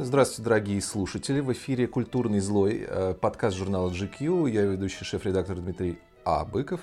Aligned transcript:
Здравствуйте, 0.00 0.42
дорогие 0.44 0.80
слушатели. 0.80 1.40
В 1.40 1.52
эфире 1.52 1.88
«Культурный 1.88 2.38
злой» 2.38 2.86
э, 2.88 3.14
подкаст 3.20 3.56
журнала 3.56 3.90
GQ. 3.90 4.48
Я 4.48 4.62
ведущий 4.62 5.04
шеф-редактор 5.04 5.56
Дмитрий 5.56 5.98
Абыков. 6.22 6.80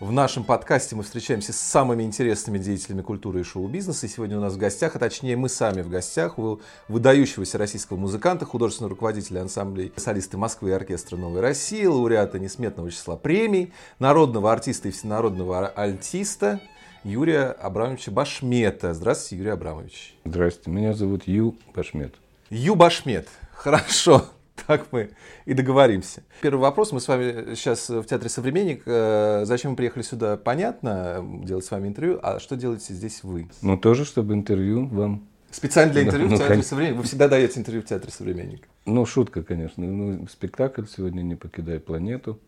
В 0.00 0.10
нашем 0.10 0.44
подкасте 0.44 0.96
мы 0.96 1.02
встречаемся 1.02 1.52
с 1.52 1.56
самыми 1.56 2.02
интересными 2.02 2.56
деятелями 2.56 3.02
культуры 3.02 3.40
и 3.40 3.42
шоу-бизнеса. 3.42 4.06
И 4.06 4.08
сегодня 4.08 4.38
у 4.38 4.40
нас 4.40 4.54
в 4.54 4.56
гостях, 4.56 4.96
а 4.96 4.98
точнее 4.98 5.36
мы 5.36 5.50
сами 5.50 5.82
в 5.82 5.90
гостях, 5.90 6.38
у 6.38 6.62
выдающегося 6.88 7.58
российского 7.58 7.98
музыканта, 7.98 8.46
художественного 8.46 8.92
руководителя 8.94 9.42
ансамблей 9.42 9.92
солисты 9.96 10.38
Москвы 10.38 10.70
и 10.70 10.72
оркестра 10.72 11.18
«Новой 11.18 11.42
России», 11.42 11.84
лауреата 11.84 12.38
несметного 12.38 12.90
числа 12.90 13.16
премий, 13.16 13.74
народного 13.98 14.50
артиста 14.50 14.88
и 14.88 14.92
всенародного 14.92 15.68
альтиста 15.68 16.62
Юрия 17.04 17.48
Абрамовича 17.48 18.10
Башмета. 18.10 18.94
Здравствуйте, 18.94 19.36
Юрий 19.36 19.50
Абрамович. 19.50 20.14
Здравствуйте, 20.24 20.70
меня 20.70 20.94
зовут 20.94 21.24
Ю 21.26 21.54
Башмет. 21.74 22.14
Ю 22.50 22.74
Башмет. 22.74 23.28
Хорошо. 23.52 24.26
Так 24.66 24.88
мы 24.92 25.10
и 25.46 25.54
договоримся. 25.54 26.22
Первый 26.42 26.60
вопрос. 26.60 26.92
Мы 26.92 27.00
с 27.00 27.08
вами 27.08 27.54
сейчас 27.54 27.88
в 27.88 28.04
Театре 28.04 28.28
«Современник». 28.28 28.82
Э, 28.84 29.44
зачем 29.44 29.70
вы 29.70 29.76
приехали 29.78 30.02
сюда, 30.02 30.36
понятно, 30.36 31.24
делать 31.42 31.64
с 31.64 31.70
вами 31.70 31.88
интервью. 31.88 32.20
А 32.22 32.38
что 32.38 32.56
делаете 32.56 32.92
здесь 32.92 33.24
вы? 33.24 33.48
Ну, 33.62 33.78
тоже, 33.78 34.04
чтобы 34.04 34.34
интервью 34.34 34.86
вам. 34.88 35.26
Специально 35.50 35.92
для 35.92 36.02
интервью 36.02 36.28
да, 36.28 36.28
в 36.28 36.32
ну, 36.32 36.38
Театре 36.38 36.56
ну, 36.58 36.62
«Современник»? 36.62 36.98
Вы 36.98 37.04
всегда 37.04 37.28
даете 37.28 37.58
интервью 37.58 37.82
в 37.82 37.86
Театре 37.86 38.12
«Современник». 38.12 38.68
Ну, 38.84 39.06
шутка, 39.06 39.42
конечно. 39.42 39.84
Ну, 39.84 40.28
спектакль 40.28 40.84
сегодня 40.94 41.22
«Не 41.22 41.36
покидай 41.36 41.80
планету». 41.80 42.38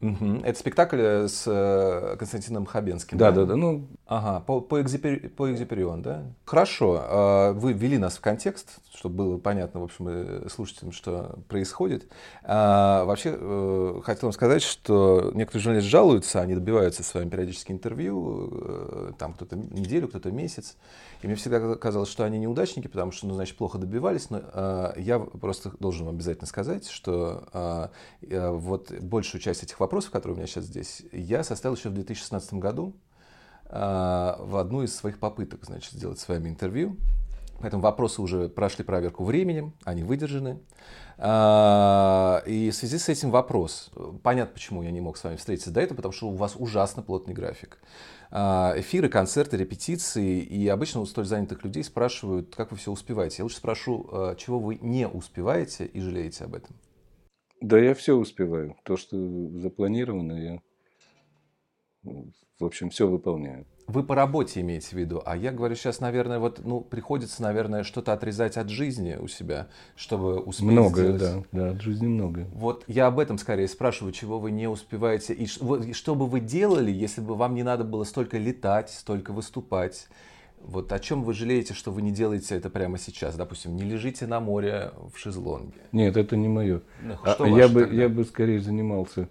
Угу. 0.00 0.40
Это 0.44 0.58
спектакль 0.58 1.00
э, 1.00 1.28
с 1.28 1.44
э, 1.46 2.16
Константином 2.18 2.64
Хабенским. 2.64 3.18
Да, 3.18 3.32
да, 3.32 3.44
да. 3.44 3.54
ну... 3.54 3.86
Ага, 4.06 4.40
по, 4.40 4.60
по, 4.60 4.80
экзипери, 4.80 5.28
по 5.28 5.52
экзиперион, 5.52 6.00
да? 6.00 6.24
Хорошо. 6.46 7.00
А, 7.02 7.52
вы 7.52 7.74
ввели 7.74 7.98
нас 7.98 8.16
в 8.16 8.20
контекст, 8.20 8.78
чтобы 8.94 9.16
было 9.16 9.38
понятно, 9.38 9.80
в 9.80 9.84
общем, 9.84 10.08
э, 10.08 10.48
слушателям, 10.48 10.92
что 10.92 11.38
происходит. 11.48 12.08
А, 12.42 13.04
вообще, 13.04 13.32
хотел 14.02 14.28
вам 14.28 14.32
сказать, 14.32 14.62
что 14.62 15.32
некоторые 15.34 15.62
журналисты 15.62 15.90
жалуются, 15.90 16.40
они 16.40 16.54
добиваются 16.54 17.02
с 17.02 17.12
вами 17.12 17.28
периодически 17.28 17.72
интервью, 17.72 19.12
там 19.18 19.34
кто-то 19.34 19.56
неделю, 19.56 20.08
кто-то 20.08 20.32
месяц. 20.32 20.76
И 21.22 21.26
мне 21.26 21.36
всегда 21.36 21.74
казалось, 21.76 22.08
что 22.08 22.24
они 22.24 22.38
неудачники, 22.38 22.88
потому 22.88 23.12
что, 23.12 23.26
ну, 23.26 23.34
значит, 23.34 23.56
плохо 23.58 23.76
добивались. 23.76 24.30
Но 24.30 24.40
э, 24.42 24.92
я 24.96 25.18
просто 25.18 25.72
должен 25.78 26.06
вам 26.06 26.14
обязательно 26.14 26.46
сказать, 26.46 26.88
что 26.88 27.90
вот 28.22 28.92
большую 28.92 29.40
часть 29.40 29.62
этих 29.62 29.78
вопросов, 29.78 29.89
которые 30.10 30.34
у 30.34 30.38
меня 30.38 30.46
сейчас 30.46 30.64
здесь, 30.64 31.02
я 31.12 31.44
составил 31.44 31.76
еще 31.76 31.88
в 31.88 31.94
2016 31.94 32.54
году 32.54 32.94
э, 33.66 33.70
в 33.70 34.56
одну 34.56 34.82
из 34.82 34.94
своих 34.94 35.18
попыток, 35.18 35.64
значит, 35.64 35.92
сделать 35.92 36.18
с 36.18 36.28
вами 36.28 36.48
интервью. 36.48 36.96
Поэтому 37.60 37.82
вопросы 37.82 38.22
уже 38.22 38.48
прошли 38.48 38.84
проверку 38.84 39.22
временем, 39.22 39.74
они 39.84 40.02
выдержаны. 40.02 40.60
И 41.18 42.70
в 42.72 42.72
связи 42.72 42.96
с 42.96 43.10
этим 43.10 43.30
вопрос. 43.30 43.90
Понятно, 44.22 44.54
почему 44.54 44.82
я 44.82 44.90
не 44.90 45.02
мог 45.02 45.18
с 45.18 45.24
вами 45.24 45.36
встретиться 45.36 45.70
до 45.70 45.82
этого, 45.82 45.96
потому 45.96 46.12
что 46.12 46.28
у 46.28 46.36
вас 46.36 46.54
ужасно 46.56 47.02
плотный 47.02 47.34
график. 47.34 47.78
А, 48.32 48.74
эфиры, 48.76 49.08
концерты, 49.08 49.56
репетиции. 49.56 50.40
И 50.40 50.68
обычно 50.68 51.00
у 51.00 51.06
столь 51.06 51.26
занятых 51.26 51.64
людей 51.64 51.82
спрашивают, 51.82 52.54
как 52.54 52.70
вы 52.70 52.76
все 52.76 52.92
успеваете. 52.92 53.36
Я 53.38 53.44
лучше 53.44 53.56
спрошу, 53.56 54.08
а, 54.12 54.34
чего 54.36 54.58
вы 54.58 54.78
не 54.80 55.08
успеваете 55.08 55.84
и 55.84 56.00
жалеете 56.00 56.44
об 56.44 56.54
этом? 56.54 56.76
Да, 57.60 57.78
я 57.78 57.94
все 57.94 58.14
успеваю. 58.14 58.76
То, 58.84 58.96
что 58.96 59.16
запланировано, 59.58 60.32
я, 60.32 60.60
в 62.58 62.64
общем, 62.64 62.90
все 62.90 63.06
выполняю. 63.06 63.66
Вы 63.86 64.04
по 64.04 64.14
работе 64.14 64.60
имеете 64.60 64.90
в 64.90 64.92
виду, 64.92 65.20
а 65.26 65.36
я 65.36 65.50
говорю 65.50 65.74
сейчас, 65.74 65.98
наверное, 65.98 66.38
вот, 66.38 66.60
ну, 66.64 66.80
приходится, 66.80 67.42
наверное, 67.42 67.82
что-то 67.82 68.12
отрезать 68.12 68.56
от 68.56 68.68
жизни 68.68 69.16
у 69.16 69.26
себя, 69.26 69.66
чтобы 69.96 70.38
успеть 70.38 70.68
Многое, 70.70 71.16
сделать. 71.16 71.46
да, 71.50 71.60
да, 71.66 71.70
от 71.70 71.80
жизни 71.80 72.06
многое. 72.06 72.46
Вот 72.52 72.84
я 72.86 73.08
об 73.08 73.18
этом 73.18 73.36
скорее 73.36 73.66
спрашиваю, 73.66 74.12
чего 74.12 74.38
вы 74.38 74.52
не 74.52 74.68
успеваете, 74.68 75.34
и 75.34 75.46
что 75.46 76.14
бы 76.14 76.26
вы 76.26 76.38
делали, 76.38 76.92
если 76.92 77.20
бы 77.20 77.34
вам 77.34 77.56
не 77.56 77.64
надо 77.64 77.82
было 77.82 78.04
столько 78.04 78.38
летать, 78.38 78.90
столько 78.90 79.32
выступать, 79.32 80.06
вот 80.62 80.92
о 80.92 80.98
чем 80.98 81.24
вы 81.24 81.34
жалеете, 81.34 81.74
что 81.74 81.90
вы 81.90 82.02
не 82.02 82.12
делаете 82.12 82.56
это 82.56 82.70
прямо 82.70 82.98
сейчас? 82.98 83.36
Допустим, 83.36 83.76
не 83.76 83.82
лежите 83.82 84.26
на 84.26 84.40
море 84.40 84.92
в 85.12 85.18
шезлонге. 85.18 85.80
Нет, 85.92 86.16
это 86.16 86.36
не 86.36 86.48
мое. 86.48 86.82
Ну, 87.02 87.16
а, 87.24 87.46
я, 87.46 87.68
бы, 87.68 87.88
я 87.92 88.08
бы 88.08 88.24
скорее 88.24 88.60
занимался 88.60 89.28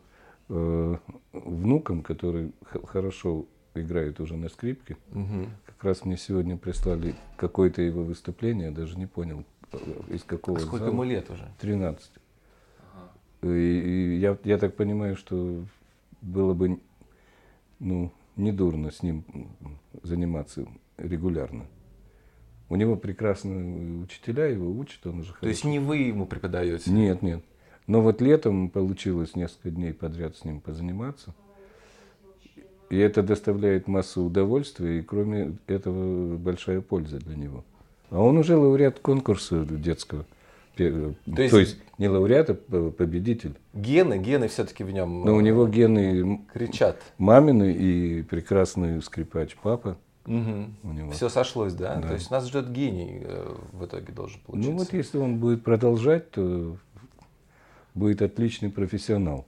э, 0.49 0.97
внуком, 1.33 2.01
который 2.01 2.51
хорошо 2.85 3.45
играет 3.75 4.19
уже 4.19 4.35
на 4.35 4.49
скрипке. 4.49 4.97
Угу. 5.11 5.47
Как 5.65 5.83
раз 5.83 6.05
мне 6.05 6.17
сегодня 6.17 6.57
прислали 6.57 7.15
какое-то 7.37 7.81
его 7.81 8.03
выступление, 8.03 8.71
даже 8.71 8.97
не 8.97 9.05
понял, 9.05 9.45
из 10.09 10.23
какого 10.23 10.57
а 10.57 10.61
сколько 10.61 10.85
зала. 10.85 10.89
ему 10.89 11.03
лет 11.03 11.29
уже? 11.29 11.47
13. 11.59 12.11
Ага. 12.93 13.53
И, 13.53 13.57
и 13.57 14.17
я, 14.17 14.37
я 14.43 14.57
так 14.57 14.75
понимаю, 14.75 15.15
что 15.15 15.63
было 16.21 16.53
бы 16.53 16.79
ну, 17.79 18.11
недурно 18.35 18.91
с 18.91 19.03
ним 19.03 19.23
заниматься 20.03 20.65
регулярно. 21.01 21.65
У 22.69 22.75
него 22.75 22.95
прекрасные 22.95 24.03
учителя, 24.03 24.45
его 24.45 24.69
учат, 24.71 25.05
он 25.07 25.19
уже 25.21 25.33
То 25.41 25.47
есть 25.47 25.63
не 25.63 25.79
вы 25.79 25.97
ему 25.97 26.25
преподаете? 26.25 26.91
Нет, 26.91 27.21
нет. 27.21 27.43
Но 27.87 28.01
вот 28.01 28.21
летом 28.21 28.69
получилось 28.69 29.35
несколько 29.35 29.71
дней 29.71 29.93
подряд 29.93 30.37
с 30.37 30.45
ним 30.45 30.61
позаниматься. 30.61 31.33
И 32.91 32.97
это 32.97 33.23
доставляет 33.23 33.87
массу 33.87 34.23
удовольствия, 34.23 34.99
и 34.99 35.01
кроме 35.01 35.57
этого 35.67 36.37
большая 36.37 36.81
польза 36.81 37.17
для 37.17 37.35
него. 37.35 37.63
А 38.09 38.21
он 38.21 38.37
уже 38.37 38.55
лауреат 38.55 38.99
конкурса 38.99 39.65
детского. 39.65 40.25
То 40.75 40.83
есть, 40.83 41.51
То 41.51 41.59
есть 41.59 41.77
не 41.97 42.07
лауреат, 42.07 42.51
а 42.51 42.91
победитель. 42.91 43.55
Гены, 43.73 44.17
гены 44.17 44.47
все-таки 44.47 44.83
в 44.83 44.91
нем. 44.91 45.25
Но 45.25 45.35
у 45.35 45.41
него 45.41 45.67
гены 45.67 46.41
кричат. 46.53 47.01
Мамины 47.17 47.73
и 47.73 48.21
прекрасный 48.23 49.01
скрипач 49.01 49.55
папа. 49.61 49.97
Угу. 50.29 50.65
У 50.83 50.93
него. 50.93 51.11
Все 51.11 51.27
сошлось, 51.27 51.73
да? 51.73 51.95
да? 51.95 52.09
То 52.09 52.13
есть 52.13 52.29
нас 52.29 52.47
ждет 52.47 52.71
гений 52.71 53.21
э, 53.23 53.55
в 53.71 53.85
итоге 53.85 54.13
должен 54.13 54.39
получиться. 54.41 54.71
Ну 54.71 54.77
вот 54.77 54.93
если 54.93 55.17
он 55.17 55.39
будет 55.39 55.63
продолжать, 55.63 56.29
то 56.29 56.77
будет 57.95 58.21
отличный 58.21 58.69
профессионал. 58.69 59.45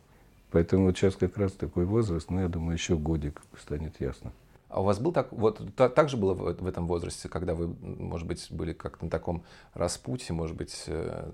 Поэтому 0.49 0.85
вот 0.85 0.97
сейчас 0.97 1.15
как 1.15 1.37
раз 1.37 1.51
такой 1.51 1.85
возраст, 1.85 2.29
ну, 2.31 2.41
я 2.41 2.47
думаю, 2.47 2.73
еще 2.73 2.97
годик 2.97 3.41
станет 3.61 4.01
ясно. 4.01 4.33
А 4.69 4.81
у 4.81 4.83
вас 4.83 4.99
был 4.99 5.11
так, 5.11 5.31
вот 5.31 5.61
так, 5.75 5.93
так 5.93 6.09
же 6.09 6.17
было 6.17 6.33
в, 6.33 6.61
в 6.61 6.65
этом 6.65 6.87
возрасте, 6.87 7.29
когда 7.29 7.53
вы, 7.53 7.67
может 7.67 8.27
быть, 8.27 8.47
были 8.49 8.73
как-то 8.73 9.05
на 9.05 9.11
таком 9.11 9.43
распутье, 9.75 10.33
может 10.33 10.57
быть, 10.57 10.85
э, 10.87 11.29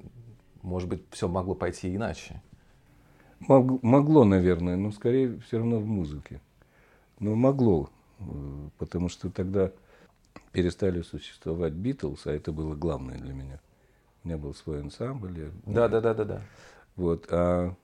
может 0.62 0.90
быть, 0.90 1.04
все 1.12 1.30
могло 1.30 1.56
пойти 1.56 1.96
иначе? 1.96 2.42
Мог, 3.40 3.82
могло, 3.82 4.26
наверное, 4.26 4.76
но 4.76 4.92
скорее 4.92 5.40
все 5.40 5.60
равно 5.60 5.80
в 5.80 5.86
музыке. 5.86 6.42
Но 7.20 7.36
могло, 7.36 7.90
потому 8.78 9.10
что 9.10 9.30
тогда 9.30 9.72
перестали 10.52 11.02
существовать 11.02 11.74
Битлз, 11.74 12.28
а 12.28 12.32
это 12.32 12.52
было 12.52 12.76
главное 12.76 13.18
для 13.18 13.34
меня. 13.34 13.60
У 14.24 14.28
меня 14.28 14.38
был 14.38 14.54
свой 14.54 14.82
ансамбль. 14.82 15.52
Да, 15.66 15.88
да, 15.88 16.02
да, 16.02 16.14
да, 16.14 16.26
да. 16.26 16.42
Вот, 16.96 17.28
а 17.32 17.76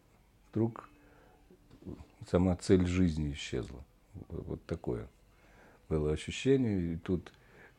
вдруг 0.52 0.90
сама 2.30 2.56
цель 2.56 2.86
жизни 2.86 3.34
исчезла. 3.34 3.84
Вот 4.30 4.64
такое 4.66 5.08
было 5.90 6.12
ощущение. 6.12 6.94
И 6.94 6.98
тут 6.98 7.32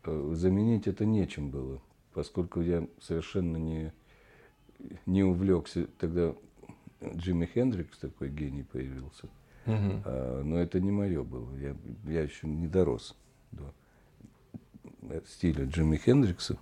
э, 0.05 0.33
заменить 0.35 0.87
это 0.87 1.05
нечем 1.05 1.51
было, 1.51 1.81
поскольку 2.13 2.61
я 2.61 2.87
совершенно 3.01 3.57
не, 3.57 3.93
не 5.07 5.25
увлекся. 5.25 5.87
Тогда 5.99 6.35
Джимми 7.03 7.47
Хендрикс, 7.47 7.99
такой 7.99 8.29
гений, 8.31 8.63
появился. 8.63 9.29
Угу. 9.67 10.03
А, 10.05 10.43
но 10.43 10.59
это 10.59 10.81
не 10.81 10.91
мое 10.91 11.23
было. 11.23 11.49
Я, 11.59 11.75
я 12.05 12.23
еще 12.23 12.47
не 12.47 12.67
дорос 12.67 13.17
до 13.53 13.73
стиля 15.27 15.65
Джимми 15.67 15.97
Хендрикса. 15.97 16.57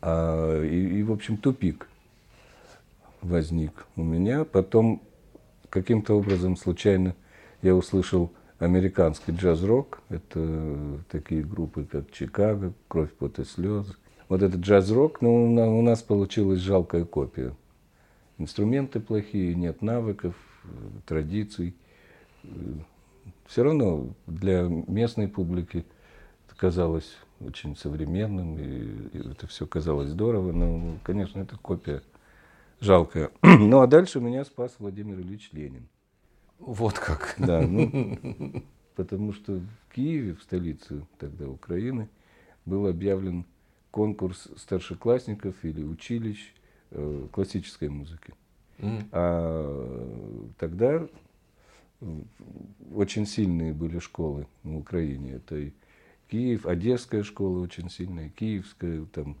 А, 0.00 0.62
и, 0.62 0.98
и, 0.98 1.02
в 1.02 1.12
общем, 1.12 1.36
тупик 1.36 1.88
возник 3.22 3.86
у 3.96 4.02
меня. 4.02 4.44
Потом 4.44 5.02
каким-то 5.70 6.14
образом 6.14 6.56
случайно 6.56 7.14
я 7.62 7.74
услышал 7.74 8.30
американский 8.58 9.32
джаз-рок. 9.32 10.02
Это 10.08 11.00
такие 11.10 11.42
группы, 11.42 11.84
как 11.84 12.10
Чикаго, 12.10 12.72
Кровь, 12.88 13.12
пот 13.12 13.38
и 13.38 13.44
слезы. 13.44 13.94
Вот 14.28 14.42
этот 14.42 14.60
джаз-рок, 14.60 15.20
ну, 15.20 15.78
у 15.78 15.82
нас 15.82 16.02
получилась 16.02 16.60
жалкая 16.60 17.04
копия. 17.04 17.54
Инструменты 18.38 19.00
плохие, 19.00 19.54
нет 19.54 19.82
навыков, 19.82 20.34
традиций. 21.06 21.74
Все 23.46 23.62
равно 23.62 24.14
для 24.26 24.62
местной 24.62 25.28
публики 25.28 25.84
это 26.46 26.56
казалось 26.56 27.16
очень 27.40 27.76
современным, 27.76 28.58
и 28.58 29.18
это 29.30 29.46
все 29.46 29.66
казалось 29.66 30.08
здорово, 30.08 30.52
но, 30.52 30.98
конечно, 31.02 31.40
это 31.40 31.56
копия 31.58 32.02
жалкая. 32.80 33.30
Ну 33.42 33.80
а 33.80 33.86
дальше 33.86 34.20
меня 34.20 34.44
спас 34.44 34.76
Владимир 34.78 35.20
Ильич 35.20 35.50
Ленин. 35.52 35.88
Вот 36.58 36.98
как. 36.98 37.34
Да, 37.38 37.60
ну, 37.60 38.18
потому 38.96 39.32
что 39.32 39.54
в 39.54 39.94
Киеве, 39.94 40.34
в 40.34 40.42
столице 40.42 41.04
тогда 41.18 41.48
Украины, 41.48 42.08
был 42.64 42.86
объявлен 42.86 43.44
конкурс 43.90 44.48
старшеклассников 44.56 45.54
или 45.62 45.82
училищ 45.82 46.54
э, 46.90 47.26
классической 47.32 47.88
музыки. 47.88 48.34
Mm. 48.78 49.08
А 49.12 50.50
тогда 50.58 51.06
очень 52.94 53.26
сильные 53.26 53.72
были 53.72 53.98
школы 53.98 54.46
на 54.62 54.78
Украине. 54.78 55.34
Это 55.34 55.56
и 55.56 55.72
Киев, 56.30 56.66
Одесская 56.66 57.22
школа 57.22 57.60
очень 57.60 57.90
сильная, 57.90 58.28
Киевская, 58.28 59.04
там 59.06 59.36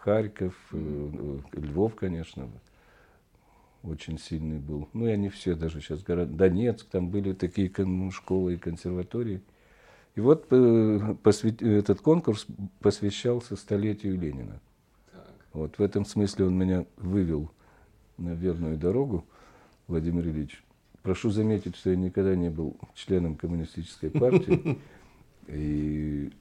Харьков, 0.00 0.54
mm. 0.72 1.60
Львов, 1.60 1.94
конечно, 1.96 2.48
очень 3.82 4.18
сильный 4.18 4.58
был. 4.58 4.88
Ну, 4.92 5.06
и 5.06 5.10
они 5.10 5.28
все 5.28 5.54
даже 5.54 5.80
сейчас 5.80 6.02
города. 6.02 6.32
Донецк, 6.32 6.86
там 6.88 7.10
были 7.10 7.32
такие 7.32 7.70
ну, 7.78 8.10
школы 8.10 8.54
и 8.54 8.58
консерватории. 8.58 9.42
И 10.14 10.20
вот 10.20 10.46
э, 10.50 11.14
посвят... 11.22 11.60
этот 11.60 12.00
конкурс 12.00 12.46
посвящался 12.80 13.56
столетию 13.56 14.18
Ленина. 14.18 14.60
Так. 15.12 15.34
Вот 15.52 15.78
в 15.78 15.82
этом 15.82 16.04
смысле 16.04 16.46
он 16.46 16.56
меня 16.56 16.86
вывел 16.96 17.50
на 18.16 18.34
верную 18.34 18.78
дорогу, 18.78 19.24
Владимир 19.88 20.26
Ильич. 20.28 20.63
Прошу 21.04 21.28
заметить, 21.28 21.76
что 21.76 21.90
я 21.90 21.96
никогда 21.96 22.34
не 22.34 22.48
был 22.48 22.78
членом 22.94 23.36
коммунистической 23.36 24.08
партии. 24.08 24.78
И... 25.48 26.32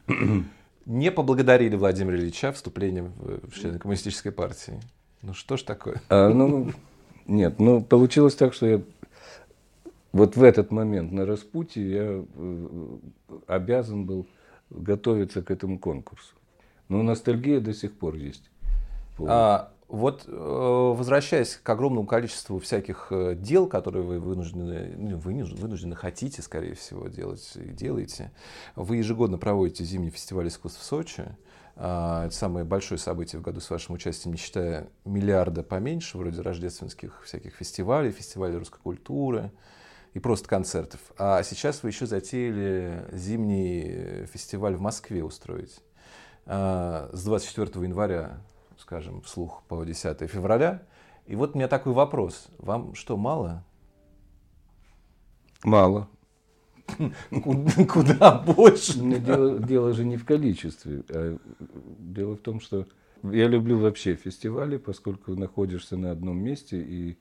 Не 0.85 1.11
поблагодарили 1.11 1.75
Владимира 1.75 2.15
Ильича 2.15 2.53
вступлением 2.53 3.11
в 3.17 3.51
члены 3.51 3.77
коммунистической 3.77 4.31
партии. 4.31 4.79
Ну 5.21 5.33
что 5.33 5.57
ж 5.57 5.63
такое? 5.63 6.01
А, 6.07 6.29
ну, 6.29 6.71
нет, 7.27 7.59
ну 7.59 7.81
получилось 7.81 8.35
так, 8.35 8.53
что 8.53 8.65
я 8.65 8.81
вот 10.13 10.37
в 10.37 10.43
этот 10.43 10.71
момент 10.71 11.11
на 11.11 11.25
распутье 11.25 11.91
я 11.91 12.23
э, 12.33 12.97
обязан 13.47 14.05
был 14.05 14.27
готовиться 14.69 15.41
к 15.41 15.51
этому 15.51 15.77
конкурсу. 15.77 16.35
Но 16.87 17.03
ностальгия 17.03 17.59
до 17.59 17.73
сих 17.73 17.91
пор 17.91 18.15
есть. 18.15 18.49
А, 19.19 19.72
вот 19.87 20.23
э, 20.27 20.31
возвращаясь 20.31 21.59
к 21.61 21.69
огромному 21.69 22.07
количеству 22.07 22.59
всяких 22.59 23.07
э, 23.11 23.35
дел, 23.35 23.67
которые 23.67 24.03
вы 24.03 24.19
вынуждены, 24.19 24.93
ну, 24.97 25.17
вынуждены, 25.17 25.61
вынуждены 25.61 25.95
хотите, 25.95 26.41
скорее 26.41 26.75
всего, 26.75 27.07
делать 27.07 27.51
и 27.55 27.69
делаете, 27.69 28.31
вы 28.75 28.97
ежегодно 28.97 29.37
проводите 29.37 29.83
зимний 29.83 30.09
фестиваль 30.09 30.47
искусств 30.47 30.81
в 30.81 30.83
Сочи. 30.83 31.25
А, 31.75 32.25
это 32.25 32.35
самое 32.35 32.65
большое 32.65 32.99
событие 32.99 33.39
в 33.39 33.43
году 33.43 33.59
с 33.59 33.69
вашим 33.69 33.95
участием, 33.95 34.33
не 34.33 34.39
считая 34.39 34.87
миллиарда 35.05 35.63
поменьше, 35.63 36.17
вроде 36.17 36.41
рождественских 36.41 37.23
всяких 37.23 37.55
фестивалей, 37.55 38.11
фестивалей 38.11 38.57
русской 38.57 38.79
культуры 38.79 39.51
и 40.13 40.19
просто 40.19 40.47
концертов. 40.47 40.99
А 41.17 41.41
сейчас 41.43 41.83
вы 41.83 41.89
еще 41.89 42.05
затеяли 42.05 43.05
зимний 43.11 44.25
фестиваль 44.27 44.75
в 44.75 44.81
Москве 44.81 45.23
устроить. 45.23 45.81
А, 46.45 47.09
с 47.11 47.23
24 47.23 47.85
января, 47.85 48.39
скажем, 48.77 49.21
вслух 49.21 49.63
по 49.67 49.83
10 49.83 50.29
февраля. 50.29 50.83
И 51.25 51.35
вот 51.35 51.55
у 51.55 51.57
меня 51.57 51.67
такой 51.67 51.93
вопрос. 51.93 52.47
Вам 52.57 52.95
что, 52.95 53.17
мало? 53.17 53.63
Мало. 55.63 56.09
Куда 57.89 58.39
больше? 58.39 58.99
Дело, 58.99 59.59
дело 59.59 59.93
же 59.93 60.03
не 60.03 60.17
в 60.17 60.25
количестве, 60.25 61.03
а 61.09 61.37
дело 61.99 62.35
в 62.35 62.39
том, 62.39 62.59
что 62.59 62.85
я 63.23 63.47
люблю 63.47 63.79
вообще 63.79 64.15
фестивали, 64.15 64.77
поскольку 64.77 65.35
находишься 65.35 65.95
на 65.95 66.11
одном 66.11 66.37
месте 66.37 66.81
и, 66.81 67.17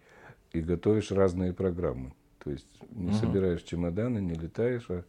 и 0.53 0.61
готовишь 0.61 1.13
разные 1.13 1.53
программы. 1.53 2.13
То 2.43 2.51
есть 2.51 2.67
не 2.91 3.11
угу. 3.11 3.17
собираешь 3.17 3.63
чемоданы, 3.63 4.19
не 4.19 4.35
летаешь, 4.35 4.87
а 4.89 5.05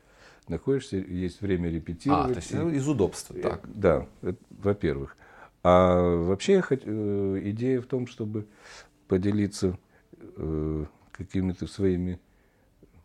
находишься, 0.47 0.97
есть 0.97 1.41
время 1.41 1.71
репетировать. 1.71 2.29
А, 2.29 2.33
то 2.33 2.39
есть 2.39 2.51
и, 2.51 2.77
из 2.77 2.87
удобства, 2.87 3.35
так. 3.39 3.67
Да, 3.73 4.07
во-первых. 4.51 5.17
А 5.63 6.17
вообще 6.17 6.61
э, 6.69 7.41
идея 7.45 7.81
в 7.81 7.85
том, 7.85 8.05
чтобы 8.07 8.47
поделиться 9.07 9.77
э, 10.19 10.85
какими-то 11.11 11.67
своими 11.67 12.19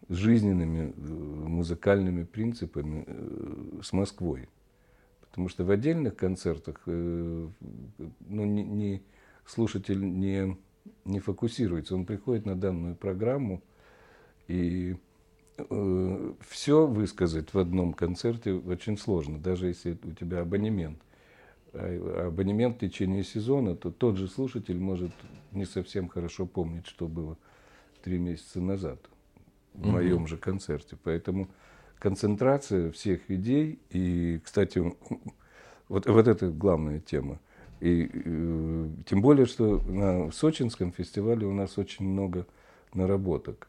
жизненными 0.09 0.93
э, 0.97 1.01
музыкальными 1.01 2.25
принципами 2.25 3.07
с 3.83 3.93
Москвой. 3.93 4.49
Потому 5.21 5.49
что 5.49 5.65
в 5.65 5.71
отдельных 5.71 6.17
концертах 6.17 6.81
ну, 6.87 7.53
не, 8.29 8.65
не, 8.65 9.03
слушатель 9.47 10.01
не, 10.01 10.57
не 11.05 11.21
фокусируется. 11.21 11.95
Он 11.95 12.07
приходит 12.07 12.45
на 12.45 12.57
данную 12.57 12.97
программу, 12.97 13.63
и 14.49 14.97
э, 15.59 16.33
все 16.49 16.87
высказать 16.87 17.53
в 17.53 17.59
одном 17.59 17.93
концерте 17.93 18.55
очень 18.55 18.99
сложно, 18.99 19.39
даже 19.39 19.69
если 19.69 19.99
у 20.03 20.13
тебя 20.13 20.41
абонемент. 20.41 20.99
А 21.73 22.27
абонемент 22.29 22.77
в 22.77 22.81
течение 22.81 23.25
сезона, 23.25 23.77
то 23.77 23.91
тот 23.91 24.17
же 24.17 24.29
слушатель 24.29 24.79
может 24.79 25.13
не 25.53 25.65
совсем 25.65 26.09
хорошо 26.09 26.47
помнить, 26.47 26.87
что 26.87 27.09
было 27.09 27.37
три 28.03 28.19
месяца 28.19 28.61
назад 28.61 28.99
в 29.75 29.83
угу. 29.83 29.91
моем 29.91 30.27
же 30.27 30.37
концерте. 30.37 30.97
Поэтому 31.03 31.49
концентрация 31.99 32.91
всех 32.93 33.31
идей, 33.31 33.79
и, 33.91 34.41
кстати, 34.43 34.83
вот, 35.89 36.07
вот 36.07 36.29
это 36.29 36.49
главная 36.49 37.01
тема. 37.01 37.39
И 37.81 38.11
э, 38.13 38.89
тем 39.07 39.23
более, 39.23 39.47
что 39.47 39.79
на 39.79 40.33
Сочинском 40.33 40.93
фестивале 40.93 41.47
у 41.47 41.53
нас 41.53 41.79
очень 41.79 42.07
много 42.07 42.47
наработок. 42.93 43.69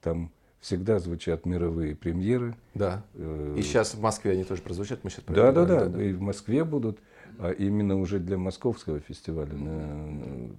Там 0.00 0.32
всегда 0.60 0.98
звучат 0.98 1.46
мировые 1.46 1.94
премьеры. 1.94 2.56
Да. 2.74 3.04
Э, 3.14 3.54
и 3.56 3.62
сейчас 3.62 3.94
в 3.94 4.00
Москве 4.00 4.32
они 4.32 4.44
тоже 4.44 4.62
прозвучат. 4.62 5.04
Мы 5.04 5.10
сейчас 5.10 5.24
да, 5.26 5.52
да, 5.52 5.64
да, 5.64 5.86
да. 5.86 6.02
И 6.02 6.12
в 6.12 6.20
Москве 6.20 6.64
будут, 6.64 6.98
а 7.38 7.52
именно 7.52 7.98
уже 7.98 8.18
для 8.18 8.36
московского 8.38 9.00
фестиваля 9.00 9.54
на, 9.54 10.50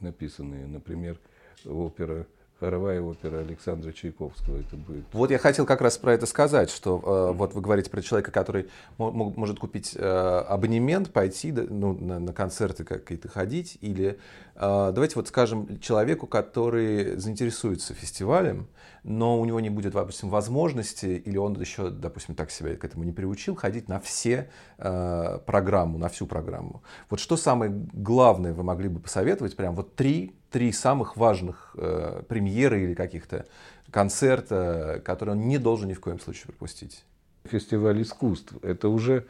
написанные, 0.00 0.66
например, 0.66 1.18
опера 1.64 2.26
хоровая 2.60 3.00
опера 3.00 3.38
Александра 3.40 3.92
Чайковского 3.92 4.58
это 4.58 4.76
будет. 4.76 5.04
Вот 5.12 5.30
я 5.30 5.38
хотел 5.38 5.66
как 5.66 5.80
раз 5.80 5.98
про 5.98 6.14
это 6.14 6.26
сказать, 6.26 6.70
что 6.70 7.30
э, 7.32 7.36
вот 7.36 7.52
вы 7.54 7.60
говорите 7.60 7.90
про 7.90 8.00
человека, 8.00 8.30
который 8.30 8.70
может 8.96 9.58
купить 9.58 9.94
э, 9.96 10.00
абонемент, 10.48 11.12
пойти 11.12 11.52
ну, 11.52 11.92
на, 11.92 12.18
на 12.18 12.32
концерты 12.32 12.84
какие-то 12.84 13.28
ходить, 13.28 13.76
или 13.80 14.18
э, 14.53 14.53
давайте 14.56 15.16
вот 15.16 15.28
скажем 15.28 15.78
человеку, 15.80 16.26
который 16.26 17.16
заинтересуется 17.16 17.94
фестивалем, 17.94 18.68
но 19.02 19.40
у 19.40 19.44
него 19.44 19.60
не 19.60 19.70
будет, 19.70 19.92
допустим, 19.92 20.30
возможности, 20.30 21.06
или 21.06 21.36
он 21.36 21.60
еще, 21.60 21.90
допустим, 21.90 22.34
так 22.34 22.50
себя 22.50 22.74
к 22.76 22.84
этому 22.84 23.04
не 23.04 23.12
приучил, 23.12 23.54
ходить 23.54 23.88
на 23.88 24.00
все 24.00 24.50
э, 24.78 25.38
программу, 25.44 25.98
на 25.98 26.08
всю 26.08 26.26
программу. 26.26 26.82
Вот 27.10 27.20
что 27.20 27.36
самое 27.36 27.70
главное 27.92 28.54
вы 28.54 28.62
могли 28.62 28.88
бы 28.88 29.00
посоветовать, 29.00 29.56
прям 29.56 29.74
вот 29.74 29.94
три 29.94 30.34
три 30.54 30.70
самых 30.70 31.16
важных 31.16 31.74
э, 31.76 32.22
премьеры 32.28 32.84
или 32.84 32.94
каких-то 32.94 33.44
концерта, 33.90 35.02
которые 35.04 35.34
он 35.34 35.48
не 35.48 35.58
должен 35.58 35.88
ни 35.88 35.94
в 35.94 36.00
коем 36.00 36.20
случае 36.20 36.46
пропустить? 36.46 37.04
Фестиваль 37.44 38.00
искусств– 38.00 38.54
это 38.62 38.88
уже 38.88 39.26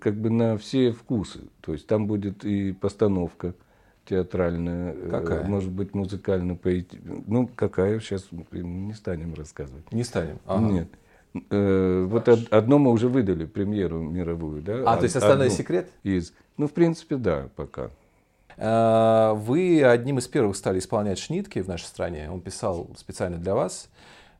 как 0.00 0.14
бы 0.14 0.30
на 0.30 0.56
все 0.58 0.92
вкусы. 0.92 1.40
То 1.60 1.72
есть 1.72 1.86
там 1.86 2.06
будет 2.06 2.44
и 2.44 2.72
постановка 2.72 3.54
театральная, 4.04 4.94
э, 4.94 5.08
какая? 5.10 5.44
может 5.44 5.70
быть 5.70 5.94
музыкально 5.94 6.56
поэти... 6.56 7.00
Ну, 7.04 7.48
какая, 7.54 8.00
сейчас 8.00 8.26
не 8.50 8.94
станем 8.94 9.34
рассказывать. 9.34 9.90
Не 9.92 10.04
станем? 10.04 10.38
Ага. 10.46 10.66
Нет. 10.66 10.88
Э, 11.50 12.04
вот 12.08 12.28
одно 12.28 12.78
мы 12.78 12.90
уже 12.90 13.08
выдали, 13.08 13.44
премьеру 13.44 14.00
мировую. 14.00 14.62
Да? 14.62 14.82
А, 14.86 14.96
то 14.96 15.04
есть 15.04 15.16
одну 15.16 15.48
секрет? 15.48 15.90
Из. 16.02 16.32
Ну, 16.56 16.66
в 16.66 16.72
принципе, 16.72 17.16
да, 17.16 17.48
пока. 17.56 17.90
Э, 18.56 19.32
вы 19.34 19.84
одним 19.84 20.18
из 20.18 20.26
первых 20.26 20.56
стали 20.56 20.78
исполнять 20.78 21.18
Шнитки 21.18 21.60
в 21.60 21.68
нашей 21.68 21.84
стране. 21.84 22.28
Он 22.30 22.40
писал 22.40 22.90
специально 22.96 23.38
для 23.38 23.54
вас. 23.54 23.88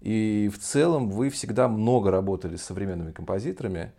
И 0.00 0.50
в 0.52 0.58
целом 0.58 1.10
вы 1.10 1.30
всегда 1.30 1.68
много 1.68 2.10
работали 2.10 2.56
с 2.56 2.62
современными 2.62 3.12
композиторами, 3.12 3.92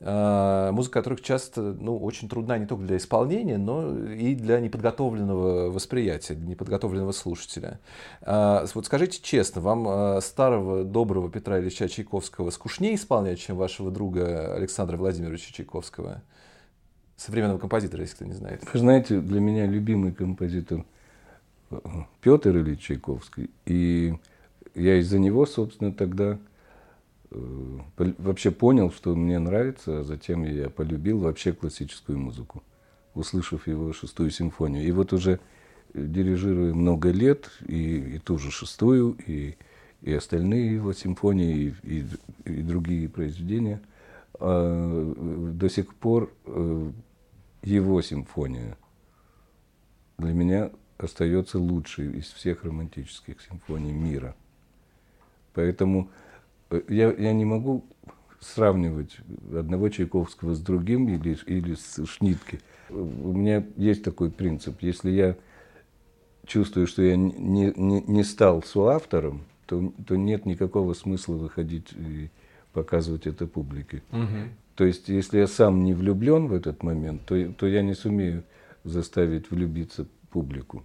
музыка 0.00 1.00
которых 1.00 1.22
часто 1.22 1.60
ну, 1.62 1.96
очень 1.98 2.28
трудна 2.28 2.58
не 2.58 2.66
только 2.66 2.84
для 2.84 2.96
исполнения, 2.98 3.58
но 3.58 3.96
и 4.12 4.34
для 4.34 4.60
неподготовленного 4.60 5.70
восприятия, 5.70 6.34
для 6.34 6.48
неподготовленного 6.48 7.12
слушателя. 7.12 7.78
Э, 8.20 8.66
вот 8.74 8.86
скажите 8.86 9.20
честно, 9.22 9.60
вам 9.60 10.20
старого 10.20 10.84
доброго 10.84 11.30
Петра 11.30 11.58
Ильича 11.58 11.88
Чайковского 11.88 12.50
скучнее 12.50 12.96
исполнять, 12.96 13.40
чем 13.40 13.56
вашего 13.56 13.90
друга 13.90 14.54
Александра 14.54 14.96
Владимировича 14.96 15.52
Чайковского? 15.52 16.22
современного 17.16 17.58
композитора, 17.58 18.02
если 18.02 18.16
кто 18.16 18.24
не 18.24 18.32
знает. 18.32 18.62
Вы 18.72 18.78
знаете, 18.78 19.20
для 19.20 19.40
меня 19.40 19.66
любимый 19.66 20.12
композитор 20.12 20.84
э, 21.70 21.76
Петр 22.20 22.56
Ильич 22.56 22.80
Чайковский. 22.80 23.50
И 23.66 24.14
я 24.74 24.96
из-за 24.96 25.18
него, 25.18 25.46
собственно, 25.46 25.92
тогда 25.92 26.38
вообще 27.96 28.50
понял, 28.50 28.90
что 28.90 29.14
мне 29.14 29.38
нравится, 29.38 30.00
а 30.00 30.04
затем 30.04 30.44
я 30.44 30.70
полюбил 30.70 31.18
вообще 31.18 31.52
классическую 31.52 32.18
музыку, 32.18 32.62
услышав 33.14 33.66
его 33.66 33.92
шестую 33.92 34.30
симфонию. 34.30 34.84
И 34.84 34.90
вот 34.92 35.12
уже 35.12 35.40
дирижируя 35.94 36.74
много 36.74 37.10
лет, 37.10 37.50
и, 37.66 38.16
и 38.16 38.18
ту 38.18 38.38
же 38.38 38.50
шестую, 38.50 39.16
и, 39.26 39.56
и 40.02 40.12
остальные 40.12 40.74
его 40.74 40.92
симфонии, 40.92 41.74
и, 41.82 41.98
и, 41.98 42.06
и 42.44 42.62
другие 42.62 43.08
произведения– 43.08 43.80
э, 44.40 45.14
до 45.52 45.68
сих 45.68 45.94
пор 45.94 46.32
э, 46.46 46.90
его 47.62 48.02
симфония 48.02 48.76
для 50.18 50.32
меня 50.32 50.70
остается 50.98 51.58
лучшей 51.58 52.18
из 52.18 52.26
всех 52.26 52.64
романтических 52.64 53.40
симфоний 53.40 53.92
мира. 53.92 54.34
Поэтому 55.54 56.08
э, 56.08 56.33
я, 56.88 57.12
я 57.12 57.32
не 57.32 57.44
могу 57.44 57.84
сравнивать 58.40 59.16
одного 59.52 59.88
Чайковского 59.88 60.54
с 60.54 60.60
другим 60.60 61.08
или, 61.08 61.36
или 61.46 61.74
с 61.74 62.04
Шнитке. 62.06 62.60
У 62.90 63.32
меня 63.32 63.64
есть 63.76 64.04
такой 64.04 64.30
принцип. 64.30 64.82
Если 64.82 65.10
я 65.10 65.36
чувствую, 66.46 66.86
что 66.86 67.02
я 67.02 67.16
не, 67.16 67.72
не, 67.74 68.02
не 68.02 68.24
стал 68.24 68.62
соавтором, 68.62 69.44
то, 69.66 69.92
то 70.06 70.16
нет 70.16 70.46
никакого 70.46 70.92
смысла 70.92 71.34
выходить 71.34 71.92
и 71.92 72.30
показывать 72.72 73.26
это 73.26 73.46
публике. 73.46 74.02
Угу. 74.12 74.48
То 74.74 74.84
есть, 74.84 75.08
если 75.08 75.38
я 75.38 75.46
сам 75.46 75.84
не 75.84 75.94
влюблен 75.94 76.48
в 76.48 76.52
этот 76.52 76.82
момент, 76.82 77.22
то, 77.26 77.52
то 77.52 77.66
я 77.66 77.82
не 77.82 77.94
сумею 77.94 78.44
заставить 78.82 79.50
влюбиться 79.50 80.06
публику. 80.30 80.84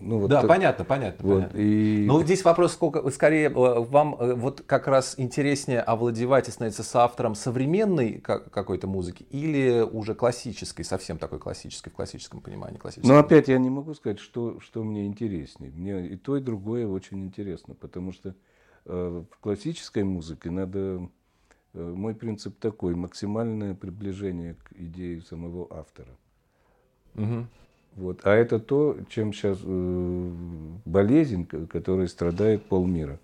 Ну, 0.00 0.18
вот 0.18 0.30
да, 0.30 0.40
так, 0.40 0.48
понятно, 0.48 0.84
понятно. 0.84 1.28
Вот, 1.28 1.36
понятно. 1.36 1.58
И... 1.58 2.04
Ну, 2.06 2.22
здесь 2.22 2.44
вопрос, 2.44 2.72
сколько, 2.72 3.10
скорее, 3.10 3.48
э, 3.48 3.50
вам 3.50 4.16
э, 4.18 4.34
вот 4.34 4.62
как 4.66 4.86
раз 4.86 5.14
интереснее 5.18 5.80
овладевать 5.80 6.48
и 6.48 6.50
становиться 6.50 6.82
соавтором 6.82 7.34
современной 7.34 8.20
какой-то 8.20 8.86
музыки 8.86 9.26
или 9.30 9.80
уже 9.80 10.14
классической, 10.14 10.84
совсем 10.84 11.18
такой 11.18 11.38
классической, 11.38 11.90
в 11.90 11.94
классическом 11.94 12.40
понимании 12.40 12.78
классической? 12.78 13.10
Ну, 13.10 13.18
опять 13.18 13.48
я 13.48 13.58
не 13.58 13.70
могу 13.70 13.94
сказать, 13.94 14.18
что, 14.18 14.60
что 14.60 14.82
мне 14.84 15.06
интереснее. 15.06 15.70
Мне 15.72 16.06
и 16.06 16.16
то, 16.16 16.36
и 16.36 16.40
другое 16.40 16.86
очень 16.86 17.24
интересно, 17.24 17.74
потому 17.74 18.12
что 18.12 18.34
э, 18.84 19.22
в 19.30 19.38
классической 19.40 20.04
музыке 20.04 20.50
надо... 20.50 21.08
Э, 21.72 21.92
мой 21.94 22.14
принцип 22.14 22.58
такой, 22.58 22.94
максимальное 22.94 23.74
приближение 23.74 24.54
к 24.54 24.72
идее 24.72 25.20
самого 25.22 25.66
автора. 25.70 26.16
Угу. 27.16 27.46
Вот. 27.96 28.20
А 28.24 28.34
это 28.34 28.58
то, 28.58 28.96
чем 29.08 29.32
сейчас 29.32 29.58
э, 29.62 30.30
болезнь, 30.84 31.46
которой 31.46 32.08
страдает 32.08 32.64
полмира. 32.64 33.20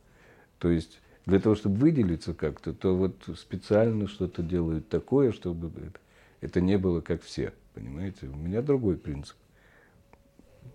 То 0.59 0.71
есть 0.71 1.01
для 1.27 1.41
того, 1.41 1.55
чтобы 1.55 1.77
выделиться 1.77 2.35
как-то, 2.35 2.73
то 2.73 2.97
вот 2.97 3.17
специально 3.37 4.07
что-то 4.07 4.43
делают 4.43 4.89
такое, 4.89 5.33
чтобы 5.33 5.69
это, 5.69 6.01
это 6.41 6.61
не 6.61 6.79
было 6.79 7.01
как 7.01 7.23
все. 7.23 7.53
Понимаете? 7.75 8.27
У 8.27 8.37
меня 8.37 8.63
другой 8.63 8.97
принцип. 8.97 9.37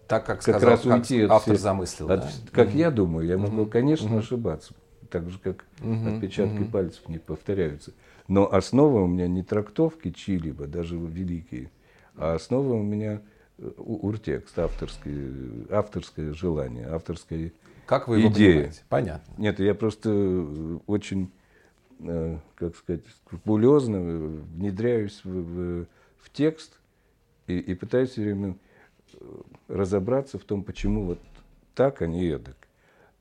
Так, 0.07 0.25
как, 0.25 0.37
как 0.37 0.41
сказал, 0.43 0.69
раз 0.69 0.85
уйти 0.85 1.21
как 1.21 1.31
автор 1.31 1.53
всех, 1.53 1.63
замыслил. 1.63 2.11
От, 2.11 2.19
да? 2.21 2.31
Как 2.51 2.69
угу. 2.69 2.77
я 2.77 2.91
думаю, 2.91 3.27
я 3.27 3.37
могу, 3.37 3.65
конечно, 3.65 4.07
угу. 4.07 4.17
ошибаться. 4.17 4.73
Так 5.09 5.29
же, 5.29 5.39
как 5.39 5.65
угу. 5.81 6.15
отпечатки 6.15 6.61
угу. 6.63 6.71
пальцев 6.71 7.07
не 7.07 7.17
повторяются. 7.17 7.93
Но 8.27 8.51
основа 8.51 9.01
у 9.01 9.07
меня 9.07 9.27
не 9.27 9.41
трактовки 9.41 10.11
чьи-либо, 10.11 10.67
даже 10.67 10.97
великие, 10.97 11.71
а 12.15 12.35
основа 12.35 12.73
у 12.73 12.83
меня– 12.83 13.21
уртекст, 13.77 14.57
авторский, 14.59 15.65
авторское 15.69 16.33
желание, 16.33 16.87
авторская 16.87 17.51
как 17.85 18.07
вы 18.07 18.19
его 18.19 18.29
идея. 18.29 18.53
Понимаете? 18.53 18.81
Понятно. 18.89 19.33
Нет, 19.37 19.59
я 19.59 19.75
просто 19.75 20.09
э, 20.11 20.77
очень, 20.87 21.31
э, 21.99 22.37
как 22.55 22.75
сказать, 22.75 23.01
скрупулезно 23.23 23.99
внедряюсь 23.99 25.21
в, 25.23 25.29
в, 25.29 25.85
в 26.17 26.29
текст 26.33 26.79
и, 27.47 27.59
и 27.59 27.75
пытаюсь 27.75 28.11
все 28.11 28.23
время 28.23 28.55
э, 29.13 29.17
разобраться 29.67 30.39
в 30.39 30.43
том, 30.43 30.63
почему 30.63 31.05
вот 31.05 31.19
так, 31.75 32.01
а 32.01 32.07
не 32.07 32.25
эдак. 32.27 32.55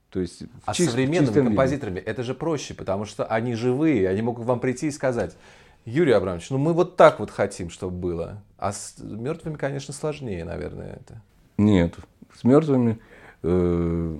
То 0.08 0.20
есть 0.20 0.44
а 0.64 0.72
чист, 0.72 0.92
современными 0.92 1.46
композиторами 1.46 1.96
виде. 1.96 2.06
это 2.06 2.22
же 2.22 2.34
проще, 2.34 2.72
потому 2.72 3.04
что 3.04 3.26
они 3.26 3.54
живые, 3.54 4.08
они 4.08 4.22
могут 4.22 4.46
вам 4.46 4.60
прийти 4.60 4.86
и 4.86 4.92
сказать, 4.92 5.36
Юрий 5.84 6.12
Абрамович, 6.12 6.50
ну 6.50 6.58
мы 6.58 6.72
вот 6.72 6.96
так 6.96 7.20
вот 7.20 7.30
хотим, 7.30 7.70
чтобы 7.70 7.96
было. 7.96 8.42
А 8.56 8.72
с 8.72 8.96
мертвыми, 8.98 9.56
конечно, 9.56 9.92
сложнее, 9.92 10.44
наверное, 10.44 11.00
это. 11.00 11.22
Нет, 11.58 11.94
с 12.34 12.42
мертвыми 12.42 12.98
э, 13.42 14.18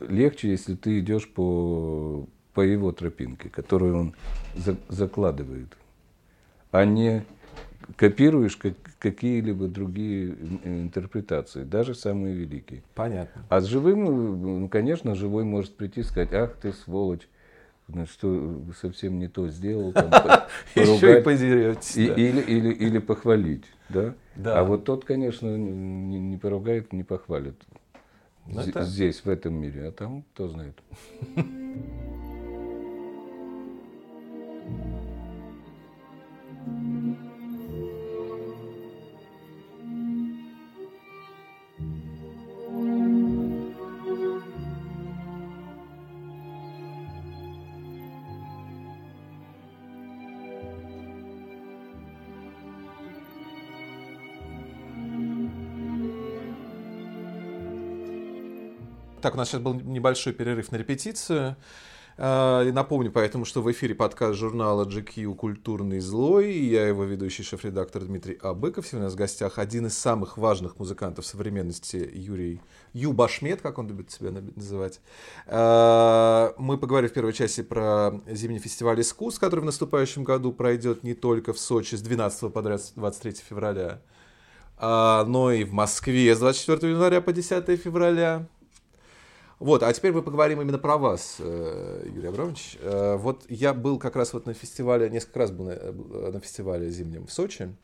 легче, 0.00 0.50
если 0.50 0.74
ты 0.74 0.98
идешь 0.98 1.32
по, 1.32 2.26
по 2.52 2.60
его 2.60 2.92
тропинке, 2.92 3.48
которую 3.48 3.98
он 3.98 4.14
за, 4.56 4.76
закладывает, 4.88 5.76
а 6.72 6.84
не 6.84 7.24
копируешь 7.96 8.56
как, 8.56 8.74
какие-либо 8.98 9.68
другие 9.68 10.34
интерпретации, 10.64 11.64
даже 11.64 11.94
самые 11.94 12.34
великие. 12.34 12.82
Понятно. 12.94 13.44
А 13.48 13.60
с 13.60 13.66
живым, 13.66 14.60
ну, 14.60 14.68
конечно, 14.68 15.14
живой 15.14 15.44
может 15.44 15.76
прийти 15.76 16.00
и 16.00 16.04
сказать, 16.04 16.32
ах 16.32 16.56
ты 16.56 16.72
сволочь, 16.72 17.28
что 18.06 18.62
совсем 18.80 19.18
не 19.18 19.28
то 19.28 19.48
сделал, 19.48 19.92
там, 19.92 20.10
Еще 20.74 21.20
и 21.20 21.22
подеретесь. 21.22 21.96
Или, 21.96 22.40
или, 22.40 22.72
или 22.72 22.98
похвалить, 22.98 23.64
да? 23.88 24.14
да? 24.36 24.58
А 24.58 24.64
вот 24.64 24.84
тот, 24.84 25.04
конечно, 25.04 25.56
не, 25.56 26.18
не 26.18 26.36
поругает, 26.36 26.92
не 26.92 27.04
похвалит. 27.04 27.60
Ну, 28.46 28.62
здесь, 28.62 29.24
в 29.24 29.28
этом 29.28 29.54
мире, 29.54 29.88
а 29.88 29.92
там 29.92 30.22
кто 30.34 30.48
знает. 30.48 30.78
Так, 59.34 59.38
у 59.38 59.40
нас 59.40 59.48
сейчас 59.48 59.62
был 59.62 59.74
небольшой 59.74 60.32
перерыв 60.32 60.70
на 60.70 60.76
репетицию. 60.76 61.56
А, 62.16 62.62
и 62.62 62.70
напомню 62.70 63.10
поэтому, 63.10 63.44
что 63.44 63.62
в 63.62 63.72
эфире 63.72 63.96
подкаст 63.96 64.38
журнала 64.38 64.84
GQ 64.84 65.34
«Культурный 65.34 65.98
злой». 65.98 66.52
И 66.52 66.66
я 66.66 66.86
его 66.86 67.02
ведущий 67.02 67.42
шеф-редактор 67.42 68.04
Дмитрий 68.04 68.38
Абыков. 68.40 68.86
Сегодня 68.86 69.06
у 69.06 69.08
нас 69.08 69.14
в 69.14 69.16
гостях 69.16 69.58
один 69.58 69.86
из 69.86 69.98
самых 69.98 70.38
важных 70.38 70.78
музыкантов 70.78 71.26
современности 71.26 72.08
Юрий 72.14 72.60
Юбашмет, 72.92 73.60
как 73.60 73.78
он 73.78 73.88
любит 73.88 74.12
себя 74.12 74.30
называть. 74.30 75.00
А, 75.48 76.54
мы 76.56 76.78
поговорили 76.78 77.10
в 77.10 77.12
первой 77.12 77.32
части 77.32 77.62
про 77.64 78.12
зимний 78.28 78.60
фестиваль 78.60 79.00
искусств, 79.00 79.40
который 79.40 79.62
в 79.62 79.64
наступающем 79.64 80.22
году 80.22 80.52
пройдет 80.52 81.02
не 81.02 81.14
только 81.14 81.52
в 81.52 81.58
Сочи 81.58 81.96
с 81.96 82.02
12 82.02 82.52
по 82.52 82.62
23 82.62 83.32
февраля, 83.48 84.00
а, 84.76 85.24
но 85.24 85.50
и 85.50 85.64
в 85.64 85.72
Москве 85.72 86.36
с 86.36 86.38
24 86.38 86.92
января 86.92 87.20
по 87.20 87.32
10 87.32 87.80
февраля. 87.80 88.46
Вот, 89.58 89.82
а 89.82 89.92
теперь 89.92 90.12
мы 90.12 90.22
поговорим 90.22 90.60
именно 90.60 90.78
про 90.78 90.98
вас, 90.98 91.36
э, 91.38 92.08
Юрий 92.12 92.28
Абрамович. 92.28 92.78
Э, 92.80 93.16
вот 93.16 93.44
я 93.48 93.72
был 93.72 93.98
как 93.98 94.16
раз 94.16 94.32
вот 94.32 94.46
на 94.46 94.54
фестивале, 94.54 95.08
несколько 95.08 95.38
раз 95.38 95.52
был 95.52 95.66
на, 95.66 95.70
э, 95.70 96.30
на 96.32 96.40
фестивале 96.40 96.90
зимнем 96.90 97.26
в 97.26 97.32
Сочи. 97.32 97.74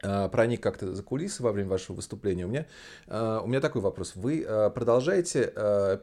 Проник 0.00 0.62
как-то 0.62 0.94
за 0.94 1.02
кулисы 1.02 1.42
во 1.42 1.50
время 1.50 1.70
вашего 1.70 1.96
выступления. 1.96 2.46
У 2.46 2.48
меня, 2.48 2.66
у 3.08 3.48
меня 3.48 3.60
такой 3.60 3.82
вопрос. 3.82 4.12
Вы 4.14 4.46
продолжаете 4.72 5.52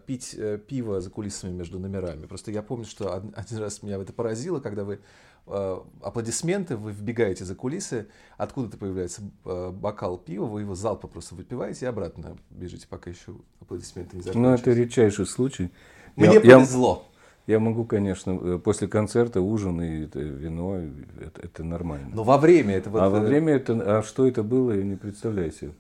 пить 0.06 0.38
пиво 0.68 1.00
за 1.00 1.10
кулисами 1.10 1.54
между 1.54 1.80
номерами? 1.80 2.26
Просто 2.26 2.52
я 2.52 2.62
помню, 2.62 2.86
что 2.86 3.14
один 3.14 3.58
раз 3.58 3.84
меня 3.84 3.96
это 3.96 4.12
поразило, 4.12 4.60
когда 4.60 4.84
вы 4.84 5.00
аплодисменты, 5.48 6.76
вы 6.76 6.92
вбегаете 6.92 7.46
за 7.46 7.56
кулисы, 7.56 8.08
откуда-то 8.38 8.78
появляется 8.78 9.22
э, 9.46 9.72
бокал 9.72 10.18
пива, 10.18 10.46
вы 10.46 10.62
его 10.62 10.74
залпом 10.74 11.12
просто 11.12 11.36
выпиваете 11.36 11.86
и 11.86 11.88
обратно 11.88 12.38
бежите, 12.50 12.88
пока 12.88 13.12
еще 13.12 13.36
аплодисменты 13.62 14.18
не 14.18 14.24
закончились. 14.24 14.44
Ну, 14.44 14.54
это 14.54 14.72
редчайший 14.72 15.28
случай. 15.28 15.72
Мне 16.16 16.34
я, 16.34 16.42
повезло. 16.42 17.06
Я, 17.46 17.56
я 17.56 17.60
могу, 17.60 17.86
конечно, 17.86 18.40
э, 18.42 18.58
после 18.58 18.88
концерта 18.88 19.42
ужин 19.42 19.80
и 19.82 20.08
вино, 20.14 20.78
это, 21.20 21.42
это 21.42 21.64
нормально. 21.64 22.10
Но 22.12 22.24
во 22.24 22.40
время 22.40 22.76
это... 22.76 22.90
Вот... 22.90 23.02
А 23.02 23.10
во 23.10 23.20
время 23.20 23.54
это... 23.54 24.00
А 24.00 24.02
что 24.02 24.28
это 24.28 24.42
было, 24.42 24.72
я 24.72 24.84
не 24.84 24.96
представляю 24.96 25.52
себе. 25.52 25.74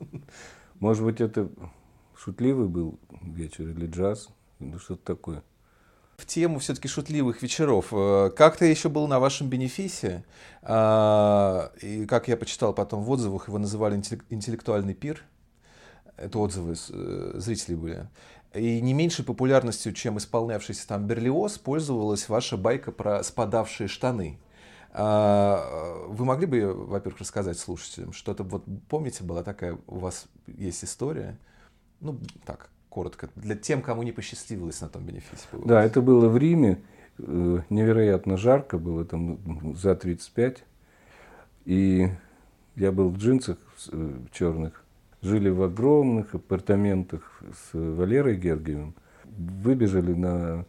Может 0.79 1.03
быть, 1.03 1.21
это 1.21 1.49
шутливый 2.15 2.67
был 2.67 2.99
вечер 3.23 3.69
или 3.69 3.87
джаз, 3.87 4.29
ну 4.59 4.77
что-то 4.77 5.03
такое 5.03 5.43
в 6.17 6.25
тему 6.25 6.59
все-таки 6.59 6.87
шутливых 6.87 7.41
вечеров. 7.41 7.87
Э, 7.91 8.31
как-то 8.35 8.65
еще 8.65 8.89
был 8.89 9.07
на 9.07 9.19
вашем 9.19 9.49
бенефисе, 9.49 10.23
а, 10.61 11.71
и 11.81 12.05
как 12.05 12.27
я 12.27 12.37
почитал 12.37 12.73
потом 12.73 13.03
в 13.03 13.11
отзывах, 13.11 13.47
его 13.47 13.57
называли 13.57 13.95
интеллектуальный 14.29 14.93
пир. 14.93 15.23
Это 16.17 16.39
отзывы 16.39 16.75
э, 16.89 17.31
зрителей 17.35 17.75
были. 17.75 18.07
И 18.53 18.79
не 18.79 18.93
меньшей 18.93 19.25
популярностью, 19.25 19.91
чем 19.91 20.17
исполнявшийся 20.17 20.87
там 20.87 21.05
Берлиоз, 21.05 21.57
пользовалась 21.57 22.29
ваша 22.29 22.55
байка 22.55 22.91
про 22.93 23.21
спадавшие 23.21 23.89
штаны. 23.89 24.39
А, 24.91 26.05
вы 26.07 26.23
могли 26.23 26.45
бы, 26.45 26.73
во-первых, 26.73 27.19
рассказать 27.19 27.59
слушателям, 27.59 28.13
что-то 28.13 28.43
вот 28.43 28.63
помните, 28.87 29.25
была 29.25 29.43
такая 29.43 29.77
у 29.87 29.99
вас 29.99 30.27
есть 30.47 30.85
история? 30.85 31.37
Ну, 31.99 32.17
так, 32.45 32.69
коротко, 32.95 33.29
для 33.35 33.55
тем, 33.57 33.81
кому 33.81 34.03
не 34.03 34.13
посчастливилось 34.13 34.79
на 34.79 34.87
том 34.87 35.03
бенефисе. 35.03 35.47
Да, 35.51 35.83
это 35.83 36.01
было 36.01 36.29
в 36.29 36.37
Риме. 36.37 36.77
э, 37.17 37.59
невероятно 37.69 38.37
жарко, 38.37 38.77
было 38.77 39.03
там 39.03 39.75
за 39.75 39.95
35. 39.95 40.63
И 41.65 42.09
я 42.77 42.91
был 42.93 43.09
в 43.09 43.17
джинсах 43.17 43.57
э, 43.91 44.17
черных. 44.31 44.81
Жили 45.21 45.49
в 45.49 45.61
огромных 45.61 46.35
апартаментах 46.35 47.41
с 47.53 47.73
Валерой 47.73 48.37
Гергиевым. 48.37 48.93
Выбежали 49.25 50.13
на 50.13 50.65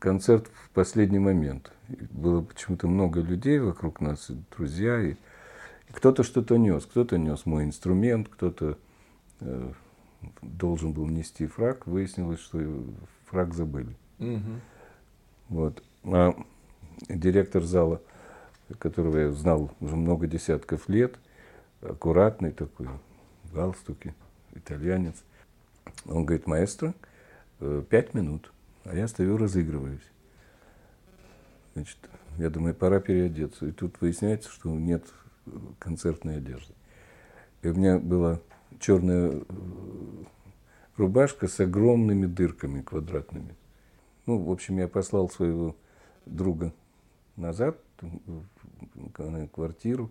концерт 0.00 0.50
в 0.64 0.70
последний 0.70 1.20
момент. 1.20 1.70
Было 2.10 2.42
почему-то 2.42 2.88
много 2.88 3.20
людей 3.20 3.60
вокруг 3.60 4.00
нас, 4.00 4.28
и 4.30 4.36
друзья, 4.56 5.00
и, 5.00 5.12
и 5.12 5.92
кто-то 5.92 6.24
что-то 6.24 6.56
нес. 6.56 6.84
Кто-то 6.84 7.16
нес 7.16 7.46
мой 7.46 7.62
инструмент, 7.62 8.28
кто-то 8.28 8.76
э, 9.40 9.72
должен 10.42 10.92
был 10.92 11.06
нести 11.06 11.46
фраг. 11.46 11.86
Выяснилось, 11.86 12.40
что 12.40 12.60
фраг 13.26 13.54
забыли. 13.54 13.94
Угу. 14.18 14.60
Вот. 15.48 15.82
А 16.04 16.34
директор 17.08 17.62
зала, 17.62 18.00
которого 18.78 19.18
я 19.18 19.32
знал 19.32 19.70
уже 19.80 19.96
много 19.96 20.26
десятков 20.26 20.88
лет, 20.88 21.18
аккуратный 21.80 22.52
такой, 22.52 22.88
в 23.44 23.54
галстуке, 23.54 24.14
итальянец, 24.54 25.22
он 26.04 26.26
говорит, 26.26 26.46
маэстро, 26.46 26.94
э, 27.60 27.82
пять 27.88 28.14
минут. 28.14 28.52
А 28.84 28.94
я 28.94 29.08
стою, 29.08 29.36
разыгрываюсь. 29.36 30.00
Значит, 31.74 31.98
я 32.38 32.50
думаю, 32.50 32.74
пора 32.74 33.00
переодеться. 33.00 33.66
И 33.66 33.72
тут 33.72 34.00
выясняется, 34.00 34.50
что 34.50 34.70
нет 34.70 35.04
концертной 35.78 36.38
одежды. 36.38 36.74
И 37.62 37.68
у 37.68 37.74
меня 37.74 37.98
была 37.98 38.40
черная 38.80 39.32
э, 39.32 39.42
рубашка 40.96 41.48
с 41.48 41.60
огромными 41.60 42.26
дырками 42.26 42.82
квадратными. 42.82 43.54
Ну, 44.26 44.38
в 44.38 44.50
общем, 44.50 44.78
я 44.78 44.88
послал 44.88 45.30
своего 45.30 45.74
друга 46.26 46.72
назад 47.36 47.78
в 48.00 49.46
квартиру. 49.48 50.10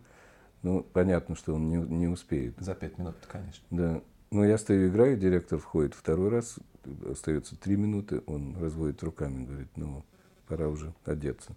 Ну, 0.63 0.83
понятно, 0.91 1.35
что 1.35 1.53
он 1.53 1.69
не, 1.69 1.77
не 1.77 2.07
успеет. 2.07 2.55
За 2.59 2.73
пять 2.73 2.97
минут, 2.97 3.15
конечно. 3.27 3.63
Да. 3.69 4.01
Но 4.31 4.43
я 4.43 4.57
стою, 4.57 4.89
играю, 4.89 5.17
директор 5.17 5.57
входит 5.57 5.93
второй 5.93 6.29
раз, 6.29 6.57
остается 7.09 7.55
три 7.55 7.77
минуты, 7.77 8.21
он 8.25 8.57
разводит 8.59 9.01
руками, 9.03 9.45
говорит, 9.45 9.69
ну, 9.75 10.03
пора 10.47 10.67
уже 10.67 10.93
одеться. 11.05 11.55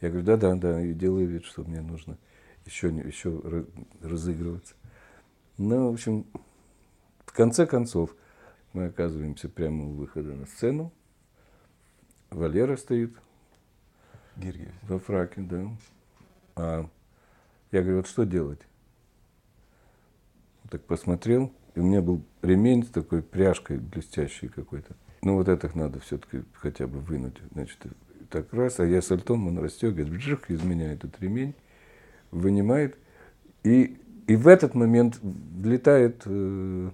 Я 0.00 0.08
говорю, 0.08 0.24
да-да, 0.26 0.54
да, 0.54 0.82
и 0.82 0.92
делаю 0.92 1.28
вид, 1.28 1.44
что 1.44 1.62
мне 1.62 1.82
нужно 1.82 2.18
еще, 2.64 2.88
еще 2.88 3.40
разыгрываться. 4.02 4.74
Ну, 5.62 5.90
в 5.90 5.92
общем, 5.92 6.24
в 7.26 7.34
конце 7.34 7.66
концов, 7.66 8.16
мы 8.72 8.86
оказываемся 8.86 9.50
прямо 9.50 9.88
у 9.88 9.90
выхода 9.90 10.32
на 10.34 10.46
сцену. 10.46 10.90
Валера 12.30 12.78
стоит. 12.78 13.14
Гиргиев. 14.36 14.72
Во 14.88 14.98
фраке, 14.98 15.42
да. 15.42 15.68
А 16.56 16.88
я 17.72 17.82
говорю, 17.82 17.98
вот 17.98 18.06
что 18.06 18.24
делать? 18.24 18.60
Так 20.70 20.82
посмотрел, 20.86 21.52
и 21.74 21.80
у 21.80 21.82
меня 21.84 22.00
был 22.00 22.24
ремень 22.40 22.82
с 22.82 22.88
такой 22.88 23.22
пряжкой 23.22 23.76
блестящей 23.76 24.48
какой-то. 24.48 24.96
Ну, 25.20 25.34
вот 25.34 25.48
это 25.48 25.70
надо 25.76 26.00
все-таки 26.00 26.42
хотя 26.54 26.86
бы 26.86 27.00
вынуть. 27.00 27.36
Значит, 27.52 27.82
так 28.30 28.50
раз, 28.54 28.80
а 28.80 28.86
я 28.86 29.02
с 29.02 29.12
альтом, 29.12 29.46
он 29.46 29.58
расстегивает, 29.58 30.08
вжих, 30.08 30.50
из 30.50 30.62
меня 30.62 30.90
этот 30.90 31.20
ремень, 31.20 31.54
вынимает. 32.30 32.96
И, 33.62 34.00
и 34.30 34.36
в 34.36 34.46
этот 34.46 34.76
момент 34.76 35.18
влетает 35.20 36.22
э, 36.24 36.90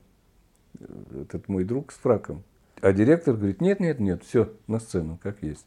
этот 1.21 1.51
мой 1.51 1.65
друг 1.65 1.93
с 1.93 1.97
фраком. 1.97 2.43
А 2.81 2.95
директор 2.95 3.37
говорит, 3.37 3.61
нет, 3.61 3.79
нет, 3.79 4.01
нет, 4.01 4.25
все, 4.25 4.55
на 4.67 4.81
сцену, 4.81 5.19
как 5.23 5.43
есть. 5.43 5.67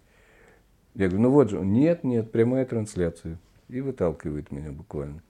Я 0.95 1.09
говорю, 1.09 1.21
ну 1.21 1.29
вот 1.29 1.51
же, 1.51 1.59
нет, 1.59 2.03
нет, 2.03 2.31
прямая 2.31 2.65
трансляция. 2.65 3.37
И 3.67 3.81
выталкивает 3.81 4.49
меня 4.49 4.71
буквально. 4.71 5.21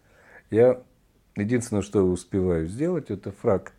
Я 0.50 0.82
единственное, 1.36 1.82
что 1.82 2.04
успеваю 2.04 2.68
сделать, 2.68 3.12
это 3.12 3.34
фрак 3.34 3.74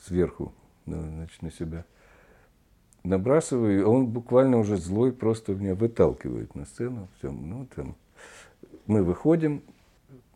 сверху 0.00 0.54
значит, 0.86 1.42
на 1.42 1.52
себя 1.52 1.84
набрасываю, 3.04 3.78
и 3.78 3.82
он 3.82 4.06
буквально 4.06 4.56
уже 4.56 4.78
злой 4.78 5.12
просто 5.12 5.54
меня 5.54 5.74
выталкивает 5.74 6.54
на 6.54 6.64
сцену. 6.64 7.08
Все, 7.18 7.30
ну, 7.30 7.68
там, 7.76 7.94
мы 8.86 9.02
выходим, 9.02 9.62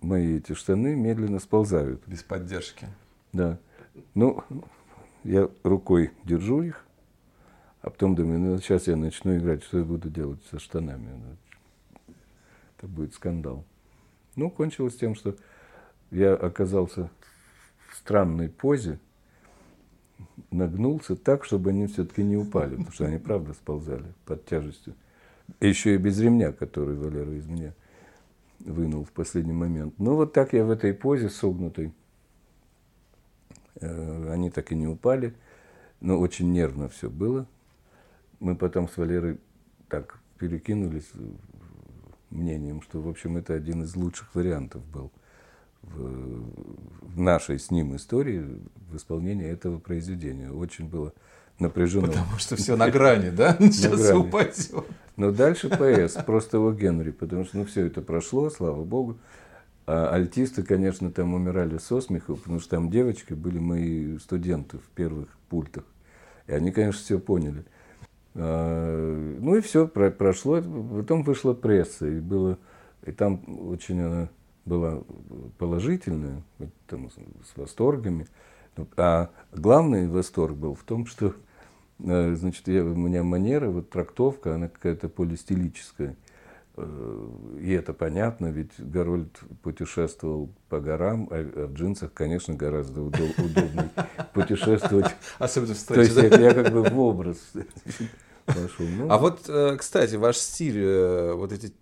мои 0.00 0.36
эти 0.36 0.54
штаны 0.54 0.94
медленно 0.94 1.38
сползают. 1.38 2.02
Без 2.06 2.22
поддержки. 2.22 2.86
Да. 3.32 3.58
Ну, 4.14 4.42
я 5.24 5.48
рукой 5.62 6.12
держу 6.24 6.62
их, 6.62 6.84
а 7.80 7.90
потом 7.90 8.14
думаю, 8.14 8.38
ну, 8.38 8.58
сейчас 8.58 8.86
я 8.86 8.96
начну 8.96 9.36
играть, 9.36 9.62
что 9.62 9.78
я 9.78 9.84
буду 9.84 10.10
делать 10.10 10.40
со 10.50 10.58
штанами. 10.58 11.10
Ну, 11.10 12.14
это 12.76 12.86
будет 12.86 13.14
скандал. 13.14 13.64
Ну, 14.36 14.50
кончилось 14.50 14.96
тем, 14.96 15.14
что 15.14 15.36
я 16.10 16.34
оказался 16.34 17.10
в 17.88 17.96
странной 17.96 18.48
позе, 18.48 18.98
нагнулся 20.50 21.16
так, 21.16 21.44
чтобы 21.44 21.70
они 21.70 21.86
все-таки 21.86 22.22
не 22.22 22.36
упали, 22.36 22.76
потому 22.76 22.92
что 22.92 23.06
они 23.06 23.18
правда 23.18 23.52
сползали 23.52 24.06
под 24.24 24.46
тяжестью. 24.46 24.94
Еще 25.60 25.94
и 25.94 25.98
без 25.98 26.18
ремня, 26.18 26.52
который 26.52 26.96
Валера 26.96 27.32
из 27.32 27.46
меня 27.46 27.74
вынул 28.64 29.04
в 29.04 29.12
последний 29.12 29.52
момент. 29.52 29.94
Ну, 29.98 30.16
вот 30.16 30.32
так 30.32 30.52
я 30.52 30.64
в 30.64 30.70
этой 30.70 30.94
позе 30.94 31.28
согнутой 31.28 31.92
Э, 33.82 34.32
они 34.32 34.50
так 34.50 34.72
и 34.72 34.74
не 34.74 34.86
упали, 34.86 35.34
но 36.00 36.18
очень 36.18 36.52
нервно 36.52 36.88
все 36.88 37.10
было. 37.10 37.46
Мы 38.40 38.56
потом 38.56 38.88
с 38.88 38.96
Валерой 38.96 39.38
так 39.88 40.18
перекинулись 40.38 41.10
мнением, 42.30 42.82
что, 42.82 43.00
в 43.00 43.08
общем, 43.08 43.36
это 43.36 43.54
один 43.54 43.82
из 43.82 43.94
лучших 43.96 44.34
вариантов 44.34 44.84
был 44.86 45.10
в 45.82 47.20
нашей 47.20 47.58
с 47.58 47.72
ним 47.72 47.96
истории 47.96 48.60
в 48.88 48.96
исполнении 48.96 49.48
этого 49.48 49.80
произведения. 49.80 50.52
Очень 50.52 50.88
было 50.88 51.12
напряжено. 51.62 52.08
Потому 52.08 52.38
что 52.38 52.56
все 52.56 52.76
на 52.76 52.90
грани, 52.90 53.30
да? 53.30 53.56
Сейчас 53.60 54.12
упадет. 54.12 54.72
Но 55.16 55.30
дальше 55.30 55.68
ПС, 55.68 56.14
просто 56.26 56.56
его 56.58 56.72
Генри, 56.72 57.10
потому 57.10 57.44
что 57.44 57.58
ну, 57.58 57.64
все 57.64 57.86
это 57.86 58.02
прошло, 58.02 58.50
слава 58.50 58.84
богу. 58.84 59.18
А 59.86 60.10
альтисты, 60.14 60.62
конечно, 60.62 61.10
там 61.10 61.34
умирали 61.34 61.78
со 61.78 62.00
смеху, 62.00 62.36
потому 62.36 62.60
что 62.60 62.70
там 62.70 62.90
девочки 62.90 63.32
были 63.32 63.58
мои 63.58 64.18
студенты 64.18 64.78
в 64.78 64.88
первых 64.94 65.28
пультах. 65.48 65.84
И 66.46 66.52
они, 66.52 66.70
конечно, 66.70 67.00
все 67.00 67.18
поняли. 67.18 67.64
А, 68.34 69.36
ну 69.40 69.56
и 69.56 69.60
все, 69.60 69.88
про 69.88 70.10
прошло. 70.10 70.62
Потом 70.62 71.22
вышла 71.22 71.52
пресса, 71.52 72.06
и 72.06 72.20
было, 72.20 72.58
и 73.04 73.12
там 73.12 73.42
очень 73.68 74.00
она 74.00 74.28
была 74.64 75.02
положительная, 75.58 76.42
там, 76.86 77.10
с 77.10 77.56
восторгами. 77.56 78.28
А 78.96 79.30
главный 79.52 80.08
восторг 80.08 80.56
был 80.56 80.74
в 80.74 80.84
том, 80.84 81.06
что 81.06 81.34
значит, 82.02 82.68
я, 82.68 82.84
у 82.84 82.94
меня 82.94 83.22
манера, 83.22 83.68
вот 83.68 83.90
трактовка, 83.90 84.54
она 84.54 84.68
какая-то 84.68 85.08
полистилическая. 85.08 86.16
Э, 86.76 87.28
и 87.60 87.72
это 87.72 87.92
понятно, 87.92 88.46
ведь 88.46 88.72
Гарольд 88.78 89.40
путешествовал 89.62 90.50
по 90.68 90.80
горам, 90.80 91.28
а 91.30 91.66
в 91.66 91.74
джинсах, 91.74 92.12
конечно, 92.12 92.54
гораздо 92.54 93.02
удобнее 93.02 93.90
путешествовать. 94.34 95.14
Особенно 95.38 95.74
в 95.74 95.82
То 95.82 96.00
есть 96.00 96.16
я, 96.16 96.26
я 96.26 96.54
как 96.54 96.72
бы 96.72 96.82
в 96.82 96.98
образ 96.98 97.38
пошел. 98.46 98.86
Ну. 98.86 99.10
А 99.10 99.18
вот, 99.18 99.48
э, 99.48 99.76
кстати, 99.78 100.16
ваш 100.16 100.38
стиль, 100.38 100.78
э, 100.78 101.32
вот 101.34 101.52
эти 101.52 101.72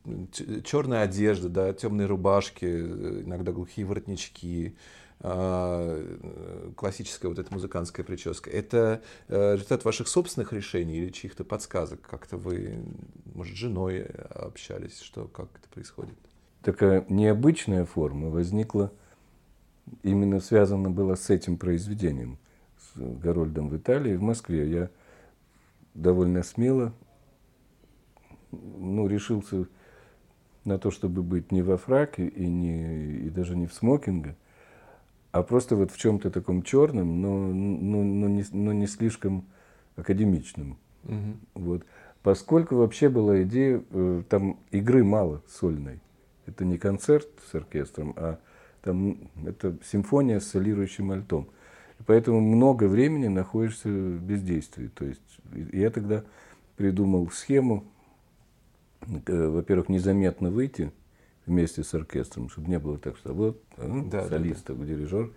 черные 0.64 1.02
одежды, 1.02 1.48
да, 1.48 1.72
темные 1.72 2.06
рубашки, 2.06 2.64
иногда 2.64 3.52
глухие 3.52 3.86
воротнички, 3.86 4.74
а, 4.76 5.00
классическая 5.20 7.28
вот 7.28 7.38
эта 7.38 7.52
музыкантская 7.52 8.06
прическа, 8.06 8.48
это 8.48 9.02
э, 9.28 9.54
результат 9.54 9.84
ваших 9.84 10.08
собственных 10.08 10.54
решений 10.54 10.96
или 10.96 11.10
чьих-то 11.10 11.44
подсказок? 11.44 12.00
Как-то 12.00 12.38
вы, 12.38 12.82
может, 13.34 13.54
с 13.54 13.58
женой 13.58 14.02
общались? 14.02 15.00
Что, 15.00 15.26
как 15.26 15.48
это 15.56 15.68
происходит? 15.68 16.14
Такая 16.62 17.04
необычная 17.10 17.84
форма 17.84 18.30
возникла, 18.30 18.92
именно 20.02 20.40
связана 20.40 20.90
была 20.90 21.16
с 21.16 21.28
этим 21.28 21.58
произведением, 21.58 22.38
с 22.78 22.96
Горольдом 22.96 23.68
в 23.68 23.76
Италии, 23.76 24.16
в 24.16 24.22
Москве. 24.22 24.70
Я 24.70 24.90
довольно 25.92 26.42
смело 26.42 26.94
ну, 28.52 29.06
решился 29.06 29.66
на 30.64 30.78
то, 30.78 30.90
чтобы 30.90 31.22
быть 31.22 31.52
не 31.52 31.62
во 31.62 31.76
фраке 31.76 32.26
и, 32.26 32.46
не, 32.46 33.26
и 33.26 33.30
даже 33.30 33.56
не 33.56 33.66
в 33.66 33.74
смокинге, 33.74 34.36
а 35.32 35.42
просто 35.42 35.76
вот 35.76 35.90
в 35.90 35.98
чем-то 35.98 36.30
таком 36.30 36.62
черном, 36.62 37.20
но, 37.20 37.46
но, 37.46 38.02
но, 38.02 38.28
не, 38.28 38.44
но 38.52 38.72
не 38.72 38.86
слишком 38.86 39.46
академичным. 39.96 40.78
Угу. 41.04 41.36
Вот. 41.54 41.82
Поскольку 42.22 42.76
вообще 42.76 43.08
была 43.08 43.42
идея, 43.42 43.82
э, 43.90 44.22
там 44.28 44.58
игры 44.70 45.04
мало 45.04 45.42
сольной. 45.48 46.00
Это 46.46 46.64
не 46.64 46.78
концерт 46.78 47.28
с 47.50 47.54
оркестром, 47.54 48.12
а 48.16 48.38
там 48.82 49.18
это 49.46 49.76
симфония 49.84 50.40
с 50.40 50.48
солирующим 50.48 51.12
альтом. 51.12 51.48
И 51.98 52.02
поэтому 52.02 52.40
много 52.40 52.84
времени 52.84 53.28
находишься 53.28 53.88
в 53.88 54.20
бездействии. 54.20 54.88
То 54.88 55.04
есть 55.04 55.20
я 55.72 55.90
тогда 55.90 56.24
придумал 56.76 57.30
схему 57.30 57.84
во-первых, 59.06 59.88
незаметно 59.88 60.50
выйти 60.50 60.92
вместе 61.50 61.82
с 61.82 61.92
оркестром, 61.94 62.48
чтобы 62.48 62.68
не 62.68 62.78
было 62.78 62.96
так, 62.96 63.16
что 63.16 63.34
вот 63.34 63.60
ну, 63.76 64.08
да, 64.08 64.26
солист, 64.28 64.66
да, 64.68 64.74
да. 64.74 64.84
дирижер. 64.84 65.32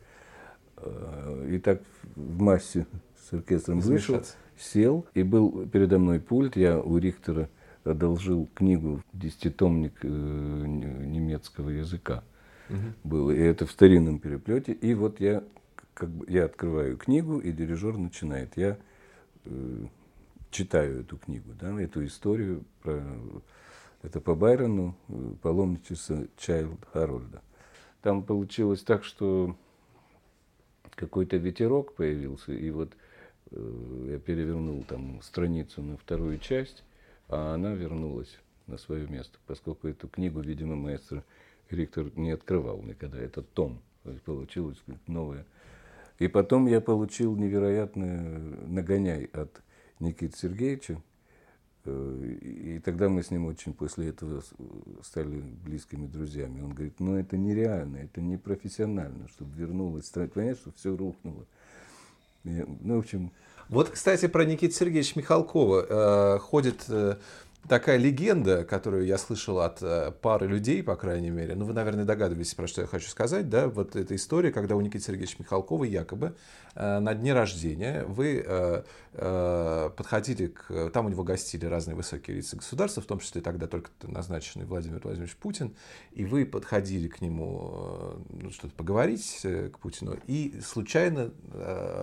Э, 0.78 1.50
и 1.52 1.58
так 1.58 1.82
в 2.16 2.42
массе 2.42 2.86
с 3.18 3.34
оркестром 3.34 3.80
вышел, 3.80 4.22
сел, 4.58 5.06
и 5.16 5.24
был 5.24 5.68
передо 5.68 5.98
мной 5.98 6.20
пульт, 6.20 6.56
я 6.56 6.80
у 6.80 6.98
Рихтера 6.98 7.50
одолжил 7.84 8.48
книгу 8.54 9.02
«Десятитомник 9.12 9.94
э, 10.04 10.08
немецкого 10.08 11.70
языка». 11.70 12.24
Угу. 12.70 12.78
Был, 13.04 13.32
и 13.32 13.38
это 13.38 13.66
в 13.66 13.72
старинном 13.72 14.20
переплете. 14.20 14.72
И 14.72 14.94
вот 14.94 15.20
я, 15.20 15.44
как 15.96 16.10
бы, 16.10 16.26
я 16.30 16.46
открываю 16.46 16.96
книгу, 16.98 17.40
и 17.40 17.52
дирижер 17.52 17.98
начинает. 17.98 18.56
Я 18.56 18.78
э, 19.46 19.86
читаю 20.52 21.02
эту 21.02 21.18
книгу, 21.18 21.50
да, 21.60 21.82
эту 21.82 22.06
историю 22.06 22.64
про 22.84 23.04
это 24.04 24.22
по 24.22 24.36
Байрону, 24.36 24.96
э, 25.08 25.34
паломничество 25.42 26.28
Чайлд 26.38 26.86
Харольда. 26.92 27.42
Там 28.02 28.24
получилось 28.24 28.84
так, 28.84 29.04
что 29.04 29.56
какой-то 30.96 31.38
ветерок 31.38 31.96
появился, 31.96 32.54
и 32.54 32.70
вот 32.70 32.94
э, 33.52 34.08
я 34.12 34.20
перевернул 34.20 34.84
там 34.84 35.22
страницу 35.22 35.82
на 35.82 35.98
вторую 35.98 36.38
часть, 36.38 36.84
а 37.30 37.56
она 37.56 37.74
вернулась 37.74 38.38
на 38.68 38.78
свое 38.78 39.08
место, 39.08 39.40
поскольку 39.48 39.88
эту 39.88 40.08
книгу, 40.08 40.42
видимо, 40.42 40.76
маэстро 40.76 41.24
Рихтер 41.70 42.12
не 42.18 42.32
открывал 42.32 42.82
никогда, 42.84 43.18
этот 43.18 43.50
том. 43.54 43.82
То 44.04 44.12
есть 44.12 44.24
получилось 44.24 44.82
новое. 45.08 45.46
И 46.20 46.28
потом 46.28 46.68
я 46.68 46.82
получил 46.82 47.36
невероятный 47.36 48.68
нагоняй 48.68 49.26
от 49.26 49.62
Никиты 50.00 50.38
Сергеевича. 50.38 51.02
Э, 51.86 52.38
и 52.42 52.80
тогда 52.80 53.10
мы 53.10 53.24
с 53.24 53.32
ним 53.32 53.46
очень 53.46 53.74
после 53.74 54.10
этого 54.10 54.42
стали 55.02 55.42
близкими 55.66 56.08
друзьями. 56.08 56.62
Он 56.62 56.74
говорит, 56.74 57.00
ну 57.00 57.16
это 57.16 57.38
нереально, 57.38 57.98
это 57.98 58.22
не 58.22 58.38
профессионально, 58.38 59.28
чтобы 59.28 59.56
вернулось. 59.56 60.10
Понимаешь, 60.10 60.58
что 60.58 60.72
все 60.74 60.96
рухнуло. 60.96 61.46
И, 62.44 62.66
ну, 62.82 62.96
в 62.96 63.00
общем... 63.00 63.32
Вот, 63.70 63.90
кстати, 63.90 64.28
про 64.28 64.46
Никита 64.46 64.74
Сергеевича 64.74 65.18
Михалкова. 65.20 66.36
Э, 66.36 66.40
ходит 66.40 66.86
э, 66.90 67.18
такая 67.68 67.98
легенда, 67.98 68.66
которую 68.66 69.06
я 69.06 69.18
слышал 69.18 69.60
от 69.60 69.82
э, 69.82 70.12
пары 70.22 70.48
людей, 70.48 70.84
по 70.84 70.96
крайней 70.96 71.30
мере, 71.30 71.56
ну, 71.56 71.66
вы, 71.66 71.74
наверное, 71.74 72.06
догадываетесь, 72.06 72.54
про 72.54 72.68
что 72.68 72.82
я 72.82 72.88
хочу 72.88 73.10
сказать, 73.10 73.50
да, 73.50 73.68
вот 73.68 73.96
эта 73.96 74.16
история, 74.16 74.52
когда 74.52 74.76
у 74.76 74.82
Никиты 74.82 75.04
Сергеевича 75.04 75.38
Михалкова 75.40 75.86
якобы 75.86 76.36
э, 76.76 77.00
на 77.00 77.14
дне 77.14 77.34
рождения 77.34 78.04
вы 78.06 78.44
э, 78.46 78.84
подходили 79.96 80.48
к... 80.48 80.90
Там 80.90 81.06
у 81.06 81.10
него 81.10 81.24
гостили 81.24 81.66
разные 81.66 81.96
высокие 81.96 82.38
лица 82.38 82.58
государства, 82.58 83.02
в 83.02 83.06
том 83.06 83.20
числе 83.20 83.42
тогда 83.42 83.68
только 83.68 83.92
назначенный 84.02 84.66
Владимир 84.66 85.00
Владимирович 85.04 85.36
Путин, 85.36 85.76
и 86.12 86.26
вы 86.26 86.46
подходили 86.46 87.08
к 87.08 87.22
нему 87.22 88.24
ну, 88.30 88.50
что-то 88.50 88.74
поговорить, 88.74 89.40
к 89.44 89.78
Путину, 89.80 90.18
и 90.26 90.60
случайно 90.66 91.32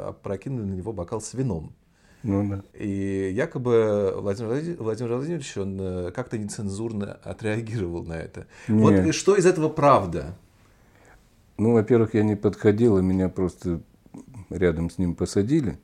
опрокинули 0.06 0.64
на 0.64 0.74
него 0.74 0.92
бокал 0.92 1.20
с 1.20 1.34
вином. 1.34 1.74
Ну, 2.22 2.48
да. 2.48 2.62
И 2.74 3.32
якобы 3.34 4.14
Владимир, 4.16 4.76
Владимир 4.78 5.14
Владимирович, 5.14 5.56
он 5.56 5.78
э, 5.80 6.10
как-то 6.10 6.36
нецензурно 6.36 7.18
отреагировал 7.24 8.04
на 8.04 8.14
это. 8.14 8.46
Нет. 8.68 8.80
Вот 8.80 8.92
и 8.92 9.12
что 9.12 9.36
из 9.36 9.46
этого 9.46 9.68
правда? 9.68 10.34
Ну, 11.56 11.72
во-первых, 11.72 12.14
я 12.14 12.22
не 12.22 12.36
подходил, 12.36 12.98
и 12.98 13.02
меня 13.02 13.28
просто 13.28 13.80
рядом 14.50 14.90
с 14.90 14.98
ним 14.98 15.14
посадили. 15.14 15.78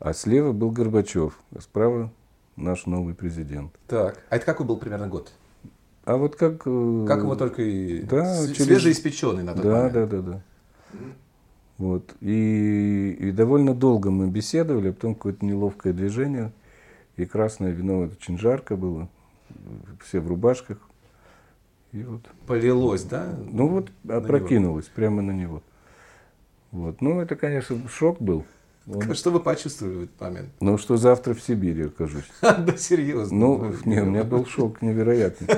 А 0.00 0.12
слева 0.12 0.52
был 0.52 0.70
Горбачев, 0.70 1.38
а 1.54 1.60
справа 1.60 2.12
наш 2.56 2.86
новый 2.86 3.14
президент. 3.14 3.72
Так, 3.86 4.22
а 4.30 4.36
это 4.36 4.46
какой 4.46 4.66
был 4.66 4.76
примерно 4.76 5.08
год? 5.08 5.32
А 6.04 6.16
вот 6.16 6.36
как... 6.36 6.62
Э, 6.66 7.04
как 7.06 7.20
его 7.20 7.36
только 7.36 7.62
и... 7.62 8.02
Да, 8.02 8.34
свежеиспеченный 8.42 9.42
на 9.42 9.54
тот 9.54 9.62
да, 9.62 9.70
момент. 9.70 9.92
Да, 9.92 10.06
да, 10.06 10.20
да. 10.20 10.42
Вот. 11.78 12.14
И, 12.20 13.16
и 13.18 13.32
довольно 13.32 13.74
долго 13.74 14.10
мы 14.10 14.28
беседовали, 14.28 14.90
а 14.90 14.92
потом 14.92 15.14
какое-то 15.14 15.44
неловкое 15.44 15.92
движение, 15.92 16.52
и 17.16 17.24
красное 17.24 17.72
вино, 17.72 18.04
это 18.04 18.14
очень 18.14 18.38
жарко 18.38 18.76
было, 18.76 19.08
все 20.02 20.20
в 20.20 20.28
рубашках. 20.28 20.78
И 21.92 22.02
вот. 22.02 22.22
Полилось, 22.46 23.04
да? 23.04 23.36
Ну 23.50 23.68
вот 23.68 23.90
опрокинулось 24.08 24.86
него. 24.86 24.94
прямо 24.94 25.22
на 25.22 25.30
него. 25.30 25.62
Вот. 26.72 27.00
Ну, 27.00 27.20
это, 27.20 27.36
конечно, 27.36 27.78
шок 27.88 28.20
был. 28.20 28.44
Он... 28.86 29.14
Что 29.14 29.30
вы 29.30 29.40
почувствовали 29.40 29.94
в 29.94 30.02
этот 30.02 30.20
момент? 30.20 30.48
Ну, 30.60 30.76
что 30.76 30.96
завтра 30.96 31.34
в 31.34 31.40
Сибири 31.40 31.86
окажусь. 31.86 32.24
Да, 32.40 32.76
серьезно? 32.76 33.36
Ну, 33.36 33.74
не, 33.84 34.00
у 34.00 34.06
меня 34.06 34.24
был 34.24 34.44
шок 34.44 34.82
невероятный. 34.82 35.48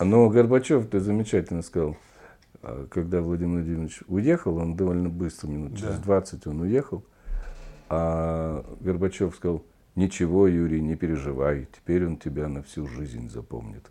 Но 0.00 0.28
Горбачев, 0.28 0.88
ты 0.88 1.00
замечательно 1.00 1.62
сказал, 1.62 1.90
а 1.90 1.96
когда 2.90 3.20
Владимир 3.20 3.58
Владимирович 3.58 4.02
уехал, 4.06 4.56
он 4.58 4.76
довольно 4.76 5.08
быстро, 5.08 5.48
минут 5.48 5.76
через 5.76 5.96
да. 5.96 6.04
20 6.04 6.46
он 6.46 6.60
уехал, 6.62 7.04
а 7.88 8.64
Горбачев 8.80 9.34
сказал, 9.36 9.62
ничего, 9.94 10.46
Юрий, 10.46 10.80
не 10.80 10.96
переживай, 10.96 11.68
теперь 11.74 12.06
он 12.06 12.16
тебя 12.16 12.48
на 12.48 12.62
всю 12.62 12.86
жизнь 12.86 13.30
запомнит. 13.30 13.90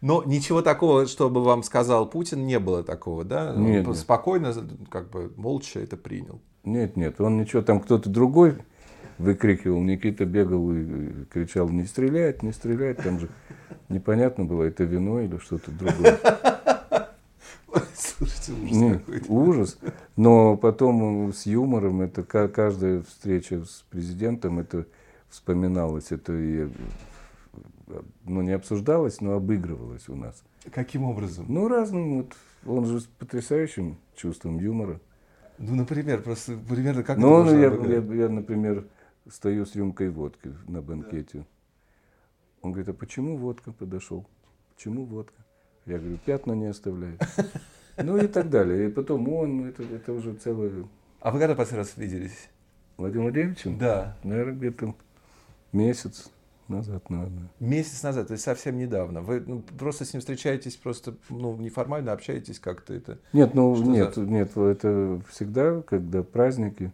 Но 0.00 0.22
ничего 0.24 0.62
такого, 0.62 1.06
чтобы 1.06 1.42
вам 1.42 1.62
сказал 1.62 2.08
Путин, 2.08 2.46
не 2.46 2.58
было 2.58 2.84
такого, 2.84 3.24
да? 3.24 3.54
Нет, 3.56 3.86
он 3.86 3.92
нет. 3.92 3.96
спокойно, 3.96 4.54
как 4.90 5.10
бы 5.10 5.32
молча 5.36 5.80
это 5.80 5.96
принял. 5.96 6.40
Нет, 6.64 6.96
нет, 6.96 7.20
он 7.20 7.38
ничего, 7.38 7.62
там 7.62 7.80
кто-то 7.80 8.08
другой 8.08 8.58
выкрикивал, 9.18 9.80
Никита 9.82 10.24
бегал 10.24 10.72
и 10.72 11.24
кричал, 11.30 11.68
не 11.68 11.84
стрелять, 11.84 12.42
не 12.42 12.52
стрелять, 12.52 12.98
там 12.98 13.18
же 13.18 13.28
непонятно 13.88 14.44
было, 14.44 14.64
это 14.64 14.84
вино 14.84 15.20
или 15.20 15.38
что-то 15.38 15.70
другое. 15.72 16.18
Слушайте, 17.94 18.52
ужас 18.52 18.76
Нет, 18.76 18.98
какой-то. 19.04 19.32
Ужас. 19.32 19.78
Но 20.16 20.56
потом 20.56 21.32
с 21.32 21.46
юмором, 21.46 22.00
это 22.00 22.22
каждая 22.22 23.02
встреча 23.02 23.64
с 23.64 23.84
президентом, 23.90 24.58
это 24.58 24.86
вспоминалось, 25.28 26.10
это 26.10 26.32
и, 26.32 26.68
ну, 28.24 28.42
не 28.42 28.52
обсуждалось, 28.52 29.20
но 29.20 29.32
обыгрывалось 29.34 30.08
у 30.08 30.16
нас. 30.16 30.42
Каким 30.72 31.04
образом? 31.04 31.46
Ну, 31.48 31.68
разным. 31.68 32.18
Вот, 32.18 32.36
он 32.66 32.86
же 32.86 33.00
с 33.00 33.04
потрясающим 33.04 33.98
чувством 34.16 34.58
юмора. 34.58 35.00
Ну, 35.58 35.74
например, 35.74 36.22
просто 36.22 36.56
примерно 36.56 37.02
как 37.02 37.18
ну, 37.18 37.44
я, 37.52 37.72
я, 37.72 37.98
я, 37.98 38.28
например, 38.28 38.86
стою 39.28 39.66
с 39.66 39.74
рюмкой 39.74 40.10
водки 40.10 40.54
на 40.66 40.82
банкете. 40.82 41.38
Да. 41.38 41.44
Он 42.62 42.72
говорит, 42.72 42.88
а 42.88 42.92
почему 42.92 43.36
водка 43.36 43.72
подошел? 43.72 44.26
Почему 44.74 45.04
водка? 45.04 45.44
Я 45.88 45.98
говорю, 45.98 46.18
пятна 46.24 46.52
не 46.52 46.66
оставляет. 46.66 47.20
Ну 48.00 48.16
и 48.16 48.28
так 48.28 48.48
далее. 48.48 48.86
И 48.86 48.92
потом 48.92 49.28
он, 49.28 49.70
это, 49.70 49.82
это 49.82 50.12
уже 50.12 50.32
целое... 50.34 50.84
А 51.18 51.32
вы 51.32 51.40
когда 51.40 51.56
последний 51.56 51.78
раз 51.78 51.96
виделись? 51.96 52.48
Владимир 52.96 53.24
Владимировичем? 53.24 53.76
Да. 53.76 54.16
Наверное, 54.22 54.54
где-то 54.54 54.94
месяц 55.72 56.30
назад, 56.68 57.10
наверное. 57.10 57.48
Месяц 57.58 58.04
назад, 58.04 58.28
то 58.28 58.34
есть 58.34 58.44
совсем 58.44 58.78
недавно. 58.78 59.20
Вы 59.20 59.40
ну, 59.44 59.62
просто 59.76 60.04
с 60.04 60.12
ним 60.12 60.20
встречаетесь, 60.20 60.76
просто 60.76 61.14
ну, 61.28 61.56
неформально 61.56 62.12
общаетесь 62.12 62.60
как-то 62.60 62.94
это? 62.94 63.18
Нет, 63.32 63.54
ну 63.54 63.74
Что 63.74 63.84
нет, 63.84 64.14
за... 64.14 64.20
нет, 64.20 64.56
это 64.56 65.20
всегда, 65.28 65.82
когда 65.82 66.22
праздники. 66.22 66.92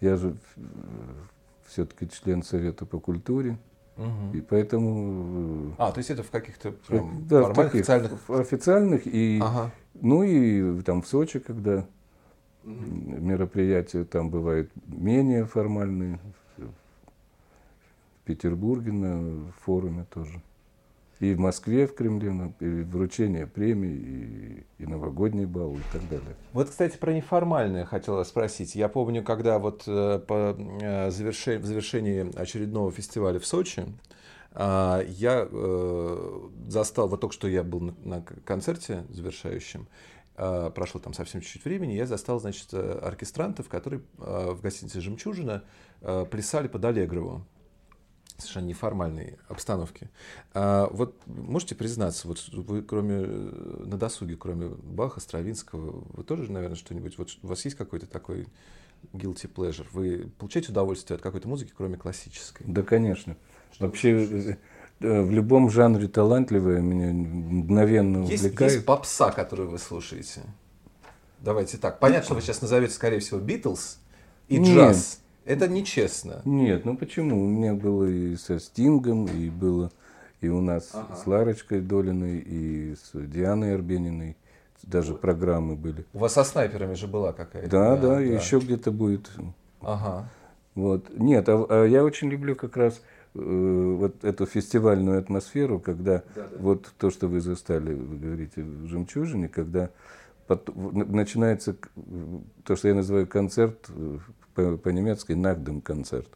Я 0.00 0.16
же 0.16 0.34
все-таки 1.66 2.08
член 2.08 2.42
Совета 2.42 2.86
по 2.86 2.98
культуре. 2.98 3.58
Угу. 4.00 4.36
И 4.36 4.40
поэтому... 4.40 5.72
Э, 5.72 5.74
а, 5.78 5.92
то 5.92 5.98
есть 5.98 6.10
это 6.10 6.22
в 6.22 6.30
каких-то 6.30 6.72
прям 6.72 7.26
да, 7.28 7.42
формальных, 7.42 7.72
таких, 7.72 7.80
официальных... 7.80 8.30
Официальных 8.30 9.06
и... 9.06 9.38
Ага. 9.42 9.70
Ну 10.00 10.22
и 10.22 10.80
там 10.82 11.02
в 11.02 11.06
Сочи, 11.06 11.38
когда 11.38 11.86
угу. 12.64 12.72
мероприятия 12.72 14.04
там 14.04 14.30
бывают 14.30 14.70
менее 14.86 15.44
формальные. 15.44 16.18
В 16.56 18.24
Петербурге 18.24 18.92
на 18.92 19.52
форуме 19.64 20.06
тоже. 20.08 20.40
И 21.20 21.34
в 21.34 21.38
Москве, 21.38 21.86
в 21.86 21.94
Кремле, 21.94 22.54
и 22.60 22.82
вручение 22.82 23.46
премий, 23.46 23.94
и, 23.94 24.66
и 24.78 24.86
новогодний 24.86 25.44
бал, 25.44 25.74
и 25.74 25.82
так 25.92 26.08
далее. 26.08 26.34
Вот, 26.54 26.70
кстати, 26.70 26.96
про 26.96 27.12
неформальное 27.12 27.84
хотела 27.84 28.24
спросить. 28.24 28.74
Я 28.74 28.88
помню, 28.88 29.22
когда 29.22 29.58
вот 29.58 29.84
э, 29.86 30.18
по 30.26 30.56
э, 30.58 31.10
завершении, 31.10 31.58
в 31.58 31.66
завершении 31.66 32.34
очередного 32.40 32.90
фестиваля 32.90 33.38
в 33.38 33.44
Сочи, 33.44 33.84
э, 34.52 35.04
я 35.08 35.46
застал, 36.68 37.08
вот 37.08 37.20
только 37.20 37.34
что 37.34 37.48
я 37.48 37.64
был 37.64 37.94
на, 38.02 38.22
концерте 38.22 39.04
завершающем, 39.10 39.88
прошло 40.36 41.00
там 41.00 41.12
совсем 41.12 41.42
чуть-чуть 41.42 41.66
времени, 41.66 41.92
я 41.92 42.06
застал, 42.06 42.40
значит, 42.40 42.72
оркестрантов, 42.72 43.68
которые 43.68 44.00
в 44.16 44.58
гостинице 44.62 45.02
«Жемчужина» 45.02 45.64
плясали 46.00 46.68
под 46.68 46.82
Аллегрову 46.82 47.44
совершенно 48.40 48.66
неформальной 48.66 49.38
обстановке. 49.48 50.10
А 50.54 50.88
вот 50.92 51.14
можете 51.26 51.74
признаться, 51.74 52.28
вот 52.28 52.46
вы 52.52 52.82
кроме 52.82 53.20
на 53.26 53.96
досуге, 53.96 54.36
кроме 54.36 54.68
Баха, 54.68 55.20
Стравинского, 55.20 56.04
вы 56.12 56.24
тоже, 56.24 56.50
наверное, 56.50 56.76
что-нибудь, 56.76 57.18
вот 57.18 57.30
у 57.42 57.46
вас 57.46 57.64
есть 57.64 57.76
какой-то 57.76 58.06
такой 58.06 58.48
guilty 59.12 59.52
pleasure? 59.52 59.86
Вы 59.92 60.30
получаете 60.38 60.72
удовольствие 60.72 61.16
от 61.16 61.22
какой-то 61.22 61.48
музыки, 61.48 61.72
кроме 61.76 61.96
классической? 61.96 62.66
Да, 62.66 62.82
конечно. 62.82 63.36
Вообще 63.78 64.56
э, 65.00 65.22
в 65.22 65.30
любом 65.30 65.70
жанре 65.70 66.08
талантливая 66.08 66.80
меня 66.80 67.12
мгновенно 67.12 68.24
есть, 68.24 68.44
увлекает. 68.44 68.72
Есть 68.72 68.84
попса, 68.84 69.30
которую 69.30 69.70
вы 69.70 69.78
слушаете? 69.78 70.42
Давайте 71.38 71.78
так. 71.78 71.98
Понятно, 72.00 72.24
что 72.24 72.34
вы 72.34 72.42
сейчас 72.42 72.60
назовете, 72.60 72.92
скорее 72.92 73.20
всего, 73.20 73.40
Битлз 73.40 73.98
и 74.48 74.58
Нет. 74.58 74.76
джаз. 74.76 75.20
Это 75.44 75.68
нечестно. 75.68 76.42
Нет, 76.44 76.84
ну 76.84 76.96
почему? 76.96 77.42
У 77.42 77.46
меня 77.46 77.74
было 77.74 78.04
и 78.04 78.36
со 78.36 78.58
Стингом, 78.60 79.26
и 79.26 79.50
было 79.50 79.90
и 80.40 80.48
у 80.48 80.60
нас 80.60 80.90
ага. 80.94 81.16
с 81.16 81.26
Ларочкой 81.26 81.80
Долиной, 81.80 82.38
и 82.38 82.94
с 82.94 83.10
Дианой 83.14 83.74
Арбениной. 83.74 84.36
Даже 84.82 85.12
вот. 85.12 85.20
программы 85.20 85.76
были. 85.76 86.06
У 86.14 86.18
вас 86.18 86.32
со 86.32 86.42
снайперами 86.42 86.94
же 86.94 87.06
была 87.06 87.32
какая-то. 87.34 87.68
Да, 87.68 87.96
да, 87.96 88.14
да, 88.14 88.20
еще 88.20 88.58
где-то 88.58 88.90
будет. 88.90 89.30
Ага. 89.82 90.30
Вот. 90.74 91.10
Нет, 91.18 91.48
а, 91.50 91.66
а 91.68 91.84
я 91.84 92.02
очень 92.02 92.30
люблю 92.30 92.56
как 92.56 92.78
раз 92.78 93.02
э, 93.34 93.38
вот 93.98 94.24
эту 94.24 94.46
фестивальную 94.46 95.18
атмосферу, 95.18 95.80
когда 95.80 96.22
да, 96.34 96.48
да. 96.48 96.48
вот 96.58 96.90
то, 96.96 97.10
что 97.10 97.28
вы 97.28 97.42
застали, 97.42 97.92
вы 97.92 98.16
говорите, 98.16 98.62
в 98.62 98.86
«Жемчужине», 98.86 99.48
когда 99.48 99.90
под, 100.46 100.74
начинается 100.74 101.76
то, 102.64 102.74
что 102.74 102.88
я 102.88 102.94
называю 102.94 103.26
концерт 103.26 103.86
э, 103.90 104.18
по-немецки 104.54 105.32
«Нагдем 105.32 105.80
концерт». 105.80 106.28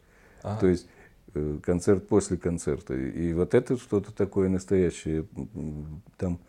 Ага. 0.42 0.60
То 0.60 0.66
есть 0.66 0.86
э, 1.34 1.58
концерт 1.62 2.06
после 2.08 2.36
концерта. 2.36 2.94
И 2.94 3.32
вот 3.32 3.54
это 3.54 3.76
что-то 3.76 4.12
такое 4.12 4.48
настоящее. 4.48 5.26
Там 6.16 6.40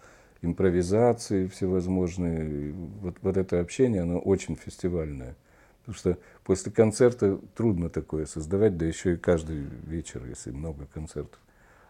импровизации 0.42 1.48
всевозможные. 1.48 2.74
Вот, 2.74 3.18
вот 3.22 3.38
это 3.38 3.60
общение, 3.60 4.02
оно 4.02 4.20
очень 4.20 4.56
фестивальное. 4.56 5.36
Потому 5.80 5.96
что 5.96 6.18
после 6.44 6.72
концерта 6.72 7.40
трудно 7.56 7.90
такое 7.90 8.26
создавать, 8.26 8.76
да 8.78 8.86
еще 8.86 9.14
и 9.14 9.18
каждый 9.18 9.66
вечер, 9.86 10.26
если 10.26 10.52
много 10.52 10.88
концертов. 10.88 11.40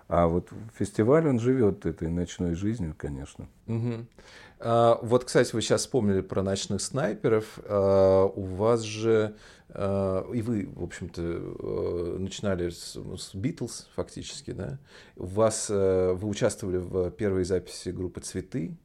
А 0.07 0.27
вот 0.27 0.49
фестиваль, 0.77 1.27
он 1.27 1.39
живет 1.39 1.85
этой 1.85 2.09
ночной 2.09 2.53
жизнью, 2.53 2.93
конечно. 2.97 3.47
Угу. 3.67 4.05
А, 4.59 4.99
вот, 5.01 5.25
кстати, 5.25 5.53
вы 5.55 5.61
сейчас 5.61 5.81
вспомнили 5.81 6.21
про 6.21 6.43
ночных 6.43 6.81
снайперов. 6.81 7.59
А, 7.63 8.25
у 8.25 8.43
вас 8.43 8.81
же, 8.81 9.35
а, 9.69 10.29
и 10.31 10.41
вы, 10.43 10.69
в 10.75 10.83
общем-то, 10.83 11.21
а, 11.21 12.17
начинали 12.19 12.69
с, 12.69 12.93
с 12.93 13.33
Beatles 13.33 13.87
фактически, 13.95 14.51
да? 14.51 14.77
У 15.15 15.25
вас, 15.25 15.67
а, 15.71 16.13
вы 16.13 16.27
участвовали 16.27 16.77
в 16.77 17.09
первой 17.11 17.43
записи 17.43 17.89
группы 17.89 18.21
«Цветы». 18.21 18.77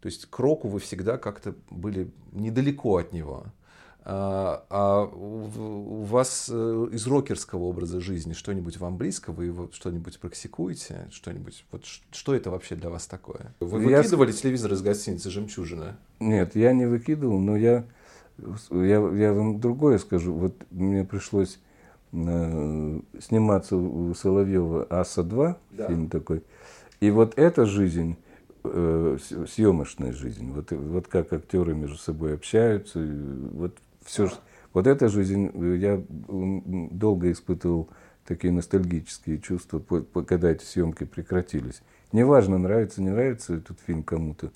То 0.00 0.06
есть 0.06 0.26
к 0.26 0.38
року 0.38 0.68
вы 0.68 0.80
всегда 0.80 1.18
как-то 1.18 1.54
были 1.70 2.10
недалеко 2.32 2.98
от 2.98 3.12
него. 3.12 3.46
А, 4.04 4.64
а 4.70 5.04
у 5.04 6.02
вас 6.04 6.48
э, 6.50 6.88
из 6.92 7.06
рокерского 7.06 7.64
образа 7.64 8.00
жизни 8.00 8.32
что-нибудь 8.32 8.78
вам 8.78 8.96
близко? 8.96 9.32
Вы 9.32 9.46
его 9.46 9.68
что-нибудь 9.72 10.18
практикуете? 10.18 11.08
Что-нибудь? 11.10 11.64
Вот 11.70 11.84
что 11.84 12.34
это 12.34 12.50
вообще 12.50 12.74
для 12.74 12.90
вас 12.90 13.06
такое? 13.06 13.54
Вы 13.60 13.80
выкидывали 13.80 14.30
я... 14.30 14.36
телевизор 14.36 14.72
из 14.72 14.80
гостиницы 14.80 15.30
«Жемчужина»? 15.30 15.98
Нет, 16.20 16.56
я 16.56 16.72
не 16.72 16.86
выкидывал, 16.86 17.38
но 17.38 17.56
я, 17.56 17.84
я, 18.70 19.08
я 19.10 19.32
вам 19.34 19.60
другое 19.60 19.98
скажу. 19.98 20.32
Вот 20.32 20.54
мне 20.70 21.04
пришлось 21.04 21.58
э, 22.12 23.00
сниматься 23.20 23.76
у 23.76 24.14
Соловьева 24.14 24.86
«Аса-2», 24.88 25.56
да. 25.72 25.86
фильм 25.88 26.08
такой. 26.08 26.42
И 27.00 27.10
вот 27.10 27.34
эта 27.36 27.66
жизнь 27.66 28.16
э, 28.64 29.18
съемочная 29.48 30.12
жизнь, 30.12 30.50
вот, 30.50 30.70
вот 30.70 31.08
как 31.08 31.32
актеры 31.32 31.74
между 31.74 31.98
собой 31.98 32.34
общаются, 32.34 33.00
вот 33.52 33.76
все, 34.08 34.30
вот 34.72 34.86
эта 34.86 35.08
жизнь, 35.08 35.50
я 35.80 36.02
долго 36.08 37.30
испытывал 37.30 37.90
такие 38.24 38.52
ностальгические 38.52 39.38
чувства, 39.38 39.80
когда 40.26 40.50
эти 40.50 40.64
съемки 40.64 41.04
прекратились. 41.04 41.82
Неважно, 42.12 42.58
нравится, 42.58 43.02
не 43.02 43.10
нравится 43.10 43.54
этот 43.54 43.78
фильм 43.80 44.02
кому-то 44.02 44.50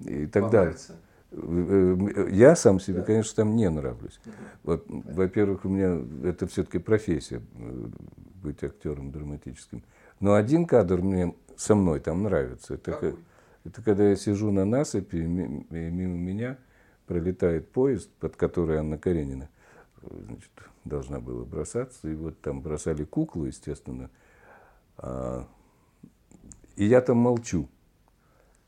и 0.00 0.26
так 0.26 0.50
далее. 0.50 0.76
Я 2.30 2.56
сам 2.56 2.80
себе, 2.80 2.98
да. 2.98 3.04
конечно, 3.04 3.36
там 3.36 3.56
не 3.56 3.70
нравлюсь. 3.70 4.20
Вот, 4.64 4.84
во-первых, 4.88 5.64
у 5.64 5.68
меня 5.68 6.02
это 6.28 6.46
все-таки 6.46 6.78
профессия 6.78 7.40
быть 8.42 8.62
актером 8.62 9.12
драматическим. 9.12 9.82
Но 10.18 10.34
один 10.34 10.66
кадр 10.66 11.00
мне 11.00 11.34
со 11.56 11.74
мной 11.74 12.00
там 12.00 12.24
нравится. 12.24 12.74
Это, 12.74 13.14
это 13.64 13.82
когда 13.82 14.08
я 14.08 14.16
сижу 14.16 14.50
на 14.50 14.64
насыпи, 14.64 15.16
и 15.16 15.26
мимо 15.26 16.16
меня 16.16 16.58
пролетает 17.10 17.72
поезд, 17.72 18.08
под 18.20 18.36
который 18.36 18.78
Анна 18.78 18.96
Каренина 18.96 19.48
значит, 20.00 20.52
должна 20.84 21.18
была 21.18 21.44
бросаться. 21.44 22.08
И 22.08 22.14
вот 22.14 22.40
там 22.40 22.60
бросали 22.60 23.02
куклу, 23.02 23.46
естественно. 23.46 24.10
А, 24.96 25.48
и 26.76 26.84
я 26.84 27.00
там 27.00 27.16
молчу. 27.16 27.68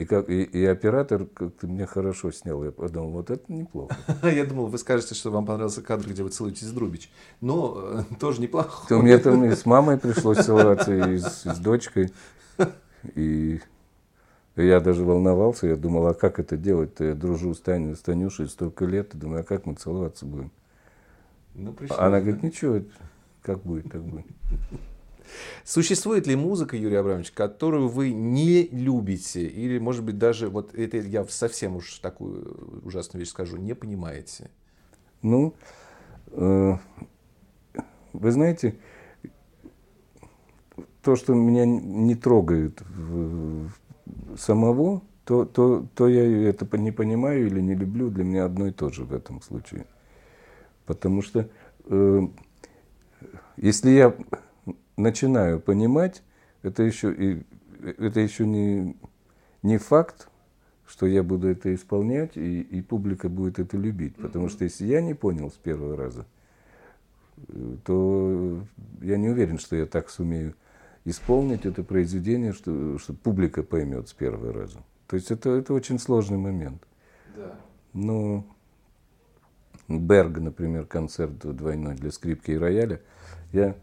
И, 0.00 0.04
как, 0.04 0.28
и, 0.28 0.42
и 0.42 0.64
оператор 0.64 1.26
как-то 1.26 1.68
меня 1.68 1.86
хорошо 1.86 2.32
снял. 2.32 2.64
Я 2.64 2.72
подумал, 2.72 3.10
вот 3.10 3.30
это 3.30 3.44
неплохо. 3.52 3.94
Я 4.28 4.44
думал, 4.44 4.66
вы 4.66 4.78
скажете, 4.78 5.14
что 5.14 5.30
вам 5.30 5.46
понравился 5.46 5.80
кадр, 5.80 6.08
где 6.08 6.24
вы 6.24 6.30
целуетесь 6.30 6.66
с 6.66 6.72
Друбич. 6.72 7.12
Но 7.40 7.78
э, 8.10 8.14
тоже 8.18 8.40
неплохо. 8.40 8.88
То 8.88 8.98
мне 8.98 9.18
там 9.18 9.44
и 9.44 9.54
с 9.54 9.64
мамой 9.66 9.98
пришлось 9.98 10.38
целоваться, 10.38 10.92
и 10.92 11.18
с, 11.18 11.46
и 11.46 11.50
с 11.50 11.58
дочкой. 11.58 12.12
И 13.14 13.60
я 14.56 14.80
даже 14.80 15.04
волновался, 15.04 15.66
я 15.66 15.76
думал, 15.76 16.06
а 16.08 16.14
как 16.14 16.38
это 16.38 16.56
делать-то? 16.56 17.04
Я 17.04 17.14
дружу 17.14 17.54
с, 17.54 17.60
Таней, 17.60 17.96
с 17.96 18.00
Танюшей 18.00 18.48
столько 18.48 18.84
лет, 18.84 19.14
и 19.14 19.18
думаю, 19.18 19.40
а 19.40 19.44
как 19.44 19.64
мы 19.64 19.74
целоваться 19.74 20.26
будем? 20.26 20.50
Ну, 21.54 21.72
пришлось, 21.72 21.98
Она 21.98 22.18
да? 22.18 22.20
говорит, 22.20 22.42
ничего, 22.42 22.82
как 23.42 23.62
будет, 23.62 23.90
так 23.90 24.02
будет. 24.02 24.26
Существует 25.64 26.26
ли 26.26 26.36
музыка, 26.36 26.76
Юрий 26.76 26.96
Абрамович, 26.96 27.30
которую 27.30 27.88
вы 27.88 28.12
не 28.12 28.68
любите? 28.68 29.46
Или, 29.46 29.78
может 29.78 30.04
быть, 30.04 30.18
даже, 30.18 30.48
вот 30.48 30.74
это 30.74 30.98
я 30.98 31.24
совсем 31.24 31.76
уж 31.76 31.98
такую 32.00 32.82
ужасную 32.84 33.20
вещь 33.20 33.30
скажу, 33.30 33.56
не 33.56 33.74
понимаете? 33.74 34.50
Ну, 35.22 35.54
э, 36.32 36.76
вы 38.12 38.30
знаете, 38.30 38.76
то, 41.02 41.16
что 41.16 41.34
меня 41.34 41.64
не 41.64 42.14
трогает 42.14 42.80
в, 42.82 43.70
самого, 44.36 45.02
то, 45.24 45.44
то, 45.44 45.86
то 45.94 46.08
я 46.08 46.48
это 46.48 46.66
не 46.78 46.90
понимаю 46.90 47.46
или 47.46 47.60
не 47.60 47.74
люблю, 47.74 48.10
для 48.10 48.24
меня 48.24 48.44
одно 48.44 48.66
и 48.66 48.72
то 48.72 48.90
же 48.90 49.04
в 49.04 49.14
этом 49.14 49.40
случае. 49.40 49.86
Потому 50.86 51.22
что 51.22 51.48
э, 51.86 52.20
если 53.56 53.90
я 53.90 54.14
начинаю 54.96 55.60
понимать, 55.60 56.22
это 56.62 56.82
еще, 56.82 57.12
и, 57.12 57.42
это 57.98 58.20
еще 58.20 58.46
не, 58.46 58.96
не 59.62 59.78
факт, 59.78 60.28
что 60.86 61.06
я 61.06 61.22
буду 61.22 61.48
это 61.48 61.74
исполнять, 61.74 62.36
и, 62.36 62.60
и 62.60 62.82
публика 62.82 63.28
будет 63.28 63.58
это 63.58 63.76
любить. 63.76 64.16
Потому 64.16 64.48
что 64.48 64.64
если 64.64 64.86
я 64.86 65.00
не 65.00 65.14
понял 65.14 65.50
с 65.50 65.54
первого 65.54 65.96
раза, 65.96 66.26
э, 67.48 67.76
то 67.84 68.64
я 69.00 69.16
не 69.16 69.28
уверен, 69.28 69.58
что 69.58 69.76
я 69.76 69.86
так 69.86 70.10
сумею 70.10 70.54
исполнить 71.04 71.66
это 71.66 71.82
произведение, 71.82 72.52
что, 72.52 72.98
что 72.98 73.14
публика 73.14 73.62
поймет 73.62 74.08
с 74.08 74.12
первого 74.12 74.52
раза. 74.52 74.78
То 75.06 75.16
есть 75.16 75.30
это, 75.30 75.50
это 75.50 75.74
очень 75.74 75.98
сложный 75.98 76.38
момент. 76.38 76.82
Да. 77.36 77.54
Но 77.92 78.44
Берг, 79.88 80.38
например, 80.38 80.86
концерт 80.86 81.38
двойной 81.38 81.94
для 81.94 82.10
скрипки 82.10 82.52
и 82.52 82.56
рояля, 82.56 83.00
я 83.52 83.74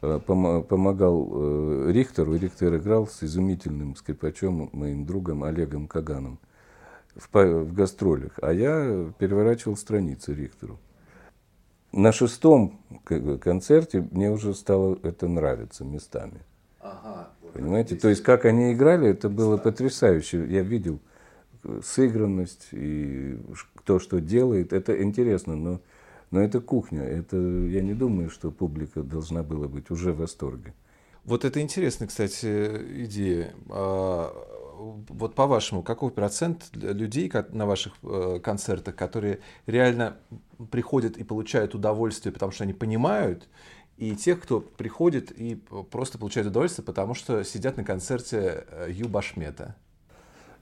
э, 0.00 0.20
помогал 0.20 1.28
э, 1.30 1.92
Рихтеру, 1.92 2.36
Рихтер 2.36 2.76
играл 2.76 3.06
с 3.06 3.22
изумительным 3.22 3.96
скрипачом, 3.96 4.70
моим 4.72 5.04
другом 5.04 5.44
Олегом 5.44 5.88
Каганом 5.88 6.38
в, 7.14 7.28
в 7.32 7.72
гастролях, 7.72 8.32
а 8.40 8.52
я 8.52 9.12
переворачивал 9.18 9.76
страницы 9.76 10.34
Рихтеру. 10.34 10.78
На 11.92 12.12
шестом 12.12 12.80
концерте 13.40 14.06
мне 14.10 14.30
уже 14.30 14.54
стало 14.54 14.98
это 15.02 15.26
нравиться 15.26 15.84
местами. 15.84 16.40
Ага, 16.80 17.30
Понимаете? 17.52 17.96
То 17.96 18.08
есть, 18.08 18.22
как 18.22 18.44
они 18.44 18.72
играли, 18.72 19.08
это 19.08 19.28
было 19.28 19.56
потрясающе. 19.56 20.46
Я 20.48 20.62
видел 20.62 21.00
э, 21.64 21.80
сыгранность 21.84 22.68
и 22.72 23.38
то, 23.84 23.98
что 23.98 24.20
делает. 24.20 24.72
Это 24.72 25.02
интересно, 25.02 25.56
но, 25.56 25.80
но 26.30 26.40
это 26.40 26.60
кухня. 26.60 27.02
Это, 27.02 27.36
я 27.36 27.80
не 27.80 27.94
думаю, 27.94 28.30
что 28.30 28.50
публика 28.50 29.02
должна 29.02 29.42
была 29.42 29.66
быть 29.66 29.90
уже 29.90 30.12
в 30.12 30.18
восторге. 30.18 30.74
Вот 31.24 31.44
это 31.44 31.60
интересная, 31.60 32.08
кстати, 32.08 33.04
идея. 33.04 33.52
А, 33.70 34.32
вот 34.78 35.34
по-вашему, 35.34 35.82
какой 35.82 36.10
процент 36.10 36.70
людей 36.72 37.30
на 37.50 37.66
ваших 37.66 37.94
э, 38.02 38.38
концертах, 38.42 38.94
которые 38.94 39.40
реально 39.66 40.16
приходят 40.70 41.16
и 41.16 41.24
получают 41.24 41.74
удовольствие, 41.74 42.32
потому 42.32 42.52
что 42.52 42.64
они 42.64 42.72
понимают, 42.72 43.48
и 43.98 44.14
тех, 44.14 44.40
кто 44.40 44.60
приходит 44.60 45.32
и 45.32 45.56
просто 45.90 46.18
получает 46.18 46.46
удовольствие, 46.46 46.84
потому 46.84 47.14
что 47.14 47.42
сидят 47.42 47.76
на 47.76 47.84
концерте 47.84 48.64
э, 48.70 48.88
Ю 48.90 49.08
Башмета? 49.08 49.74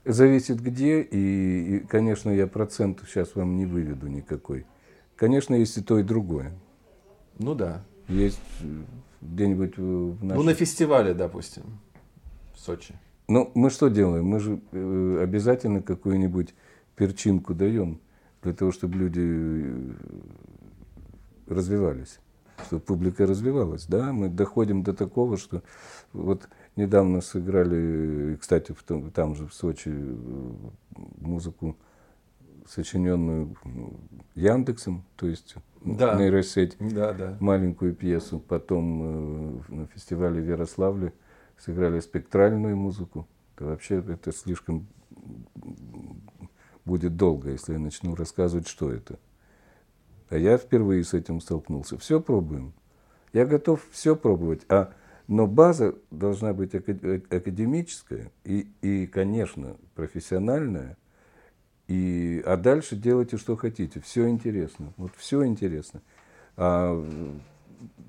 Зависит 0.03 0.59
где, 0.59 1.01
и, 1.01 1.77
и, 1.77 1.79
конечно, 1.79 2.31
я 2.31 2.47
процент 2.47 3.03
сейчас 3.05 3.35
вам 3.35 3.55
не 3.55 3.65
выведу 3.65 4.07
никакой. 4.07 4.65
Конечно, 5.15 5.53
есть 5.53 5.77
и 5.77 5.81
то, 5.81 5.99
и 5.99 6.03
другое. 6.03 6.51
Ну 7.37 7.53
да. 7.53 7.83
Есть 8.07 8.39
где-нибудь 9.21 9.77
в 9.77 10.23
нашем... 10.23 10.37
Ну, 10.37 10.43
на 10.43 10.53
фестивале, 10.53 11.13
допустим, 11.13 11.63
в 12.55 12.59
Сочи. 12.59 12.95
Ну, 13.27 13.51
мы 13.53 13.69
что 13.69 13.89
делаем? 13.89 14.25
Мы 14.25 14.39
же 14.39 14.59
э, 14.71 15.19
обязательно 15.21 15.81
какую-нибудь 15.81 16.55
перчинку 16.95 17.53
даем 17.53 17.99
для 18.41 18.53
того, 18.53 18.71
чтобы 18.71 18.97
люди 18.97 19.21
э, 19.21 19.93
развивались, 21.47 22.19
чтобы 22.65 22.81
публика 22.81 23.25
развивалась. 23.25 23.85
Да, 23.85 24.11
мы 24.13 24.29
доходим 24.29 24.83
до 24.83 24.93
такого, 24.93 25.37
что 25.37 25.63
вот 26.13 26.47
недавно 26.75 27.21
сыграли, 27.21 28.37
кстати, 28.39 28.71
в 28.71 28.83
том, 28.83 29.11
там 29.11 29.35
же 29.35 29.47
в 29.47 29.53
Сочи 29.53 29.91
э, 29.93 30.51
музыку 31.17 31.77
сочиненную 32.67 33.55
Яндексом, 34.35 35.05
то 35.15 35.27
есть 35.27 35.55
да. 35.83 36.15
нейросеть, 36.15 36.75
да, 36.79 37.13
да. 37.13 37.37
маленькую 37.39 37.95
пьесу. 37.95 38.39
Потом 38.39 39.61
э, 39.69 39.73
на 39.73 39.87
фестивале 39.87 40.41
в 40.41 40.47
Ярославле 40.47 41.13
сыграли 41.57 41.99
спектральную 41.99 42.75
музыку. 42.75 43.27
Это 43.55 43.65
вообще 43.65 44.03
это 44.07 44.31
слишком 44.31 44.87
будет 46.85 47.17
долго, 47.17 47.51
если 47.51 47.73
я 47.73 47.79
начну 47.79 48.15
рассказывать, 48.15 48.67
что 48.67 48.91
это. 48.91 49.19
А 50.29 50.37
я 50.37 50.57
впервые 50.57 51.03
с 51.03 51.13
этим 51.13 51.41
столкнулся. 51.41 51.97
Все 51.97 52.19
пробуем. 52.19 52.73
Я 53.33 53.45
готов 53.45 53.85
все 53.91 54.15
пробовать. 54.15 54.61
А, 54.69 54.93
но 55.27 55.47
база 55.47 55.95
должна 56.11 56.53
быть 56.53 56.75
академическая 56.75 58.31
и, 58.43 58.67
и, 58.81 59.07
конечно, 59.07 59.77
профессиональная– 59.95 60.97
и, 61.87 62.43
а 62.45 62.57
дальше 62.57 62.95
делайте, 62.95 63.37
что 63.37 63.55
хотите. 63.55 64.01
Все 64.01 64.27
интересно. 64.27 64.93
Вот 64.97 65.11
все 65.15 65.45
интересно. 65.45 66.01
А, 66.57 67.01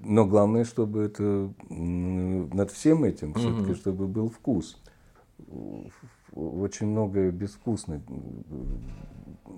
но 0.02 0.26
главное, 0.26 0.64
чтобы 0.64 1.02
это 1.02 1.52
над 1.68 2.70
всем 2.72 3.04
этим 3.04 3.35
все-таки, 3.35 3.74
чтобы 3.74 4.09
был 4.09 4.31
вкус. 4.31 4.81
Очень 6.33 6.88
многое 6.88 7.31
безвкусное, 7.31 8.02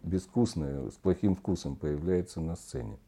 безвкусное, 0.02 0.90
с 0.90 0.94
плохим 0.94 1.36
вкусом 1.36 1.76
появляется 1.76 2.40
на 2.40 2.56
сцене. 2.56 2.98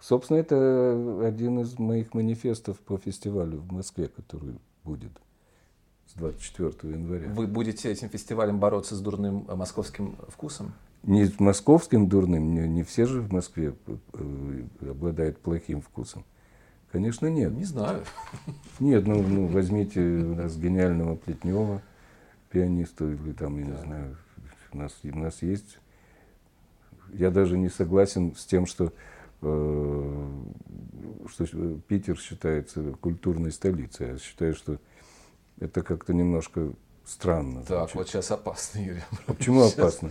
Собственно, 0.00 0.38
это 0.38 1.22
один 1.26 1.60
из 1.60 1.78
моих 1.78 2.14
манифестов 2.14 2.78
по 2.80 2.98
фестивалю 2.98 3.58
в 3.58 3.72
Москве, 3.72 4.08
который 4.08 4.58
будет 4.84 5.12
с 6.06 6.14
24 6.14 6.92
января. 6.92 7.28
Вы 7.28 7.46
будете 7.46 7.90
этим 7.90 8.08
фестивалем 8.08 8.60
бороться 8.60 8.94
с 8.94 9.00
дурным 9.00 9.46
э, 9.48 9.56
московским 9.56 10.16
вкусом? 10.28 10.74
Не 11.02 11.24
с 11.24 11.40
московским 11.40 12.08
дурным, 12.08 12.54
не, 12.54 12.68
не 12.68 12.82
все 12.82 13.06
же 13.06 13.20
в 13.20 13.32
Москве 13.32 13.74
э, 13.86 14.62
обладают 14.82 15.38
плохим 15.38 15.80
вкусом. 15.80 16.24
Конечно, 16.92 17.26
нет. 17.26 17.52
Не 17.52 17.64
знаю. 17.64 18.04
Нет, 18.78 19.06
ну, 19.06 19.22
ну 19.22 19.46
возьмите 19.48 20.00
у 20.00 20.34
нас 20.34 20.56
гениального 20.56 21.16
Плетнева, 21.16 21.82
пианиста, 22.50 23.04
или 23.04 23.32
там, 23.32 23.58
я 23.58 23.66
не 23.66 23.76
знаю, 23.76 24.16
у 24.76 24.78
нас, 24.82 24.92
у 25.02 25.18
нас 25.18 25.42
есть. 25.42 25.78
Я 27.12 27.30
даже 27.30 27.56
не 27.56 27.68
согласен 27.68 28.34
с 28.36 28.44
тем, 28.44 28.66
что, 28.66 28.92
э, 29.42 30.26
что 31.28 31.46
Питер 31.88 32.18
считается 32.18 32.82
культурной 33.00 33.52
столицей. 33.52 34.08
Я 34.08 34.18
считаю, 34.18 34.54
что 34.54 34.78
это 35.60 35.82
как-то 35.82 36.12
немножко 36.12 36.72
странно. 37.04 37.62
Так, 37.62 37.90
звучит. 37.90 37.94
вот 37.94 38.08
сейчас 38.08 38.30
опасно, 38.30 38.78
Юрий. 38.80 39.02
А 39.26 39.32
почему 39.32 39.62
сейчас 39.64 39.78
опасно? 39.78 40.10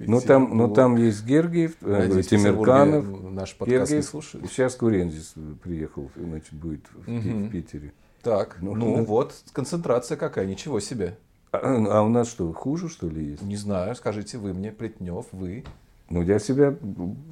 Ну 0.00 0.20
там, 0.20 0.56
ну 0.56 0.74
там 0.74 0.96
есть 0.96 1.24
Гергиев, 1.24 1.76
э, 1.80 1.86
Надеюсь, 1.86 2.26
Тимирканов. 2.26 3.04
Наш 3.30 3.54
подкаст 3.54 3.90
Гергиев. 3.90 3.96
не 3.96 4.02
слушает. 4.02 4.46
Сейчас 4.50 4.74
Курензис 4.74 5.34
приехал, 5.62 6.10
значит, 6.16 6.52
будет 6.52 6.84
в, 6.92 7.08
угу. 7.08 7.46
в 7.46 7.50
Питере. 7.50 7.92
Так, 8.20 8.56
ну, 8.60 8.74
ну 8.74 8.96
да. 8.96 9.02
вот, 9.02 9.34
концентрация 9.52 10.16
какая, 10.16 10.46
ничего 10.46 10.80
себе. 10.80 11.16
А, 11.58 11.98
а 11.98 12.02
у 12.02 12.08
нас 12.08 12.28
что, 12.28 12.52
хуже, 12.52 12.88
что 12.88 13.08
ли, 13.08 13.30
есть? 13.30 13.42
Не 13.42 13.56
знаю, 13.56 13.94
скажите 13.94 14.38
вы 14.38 14.52
мне, 14.52 14.72
Плетнев, 14.72 15.26
вы. 15.32 15.64
Ну, 16.10 16.22
я 16.22 16.38
себя 16.38 16.76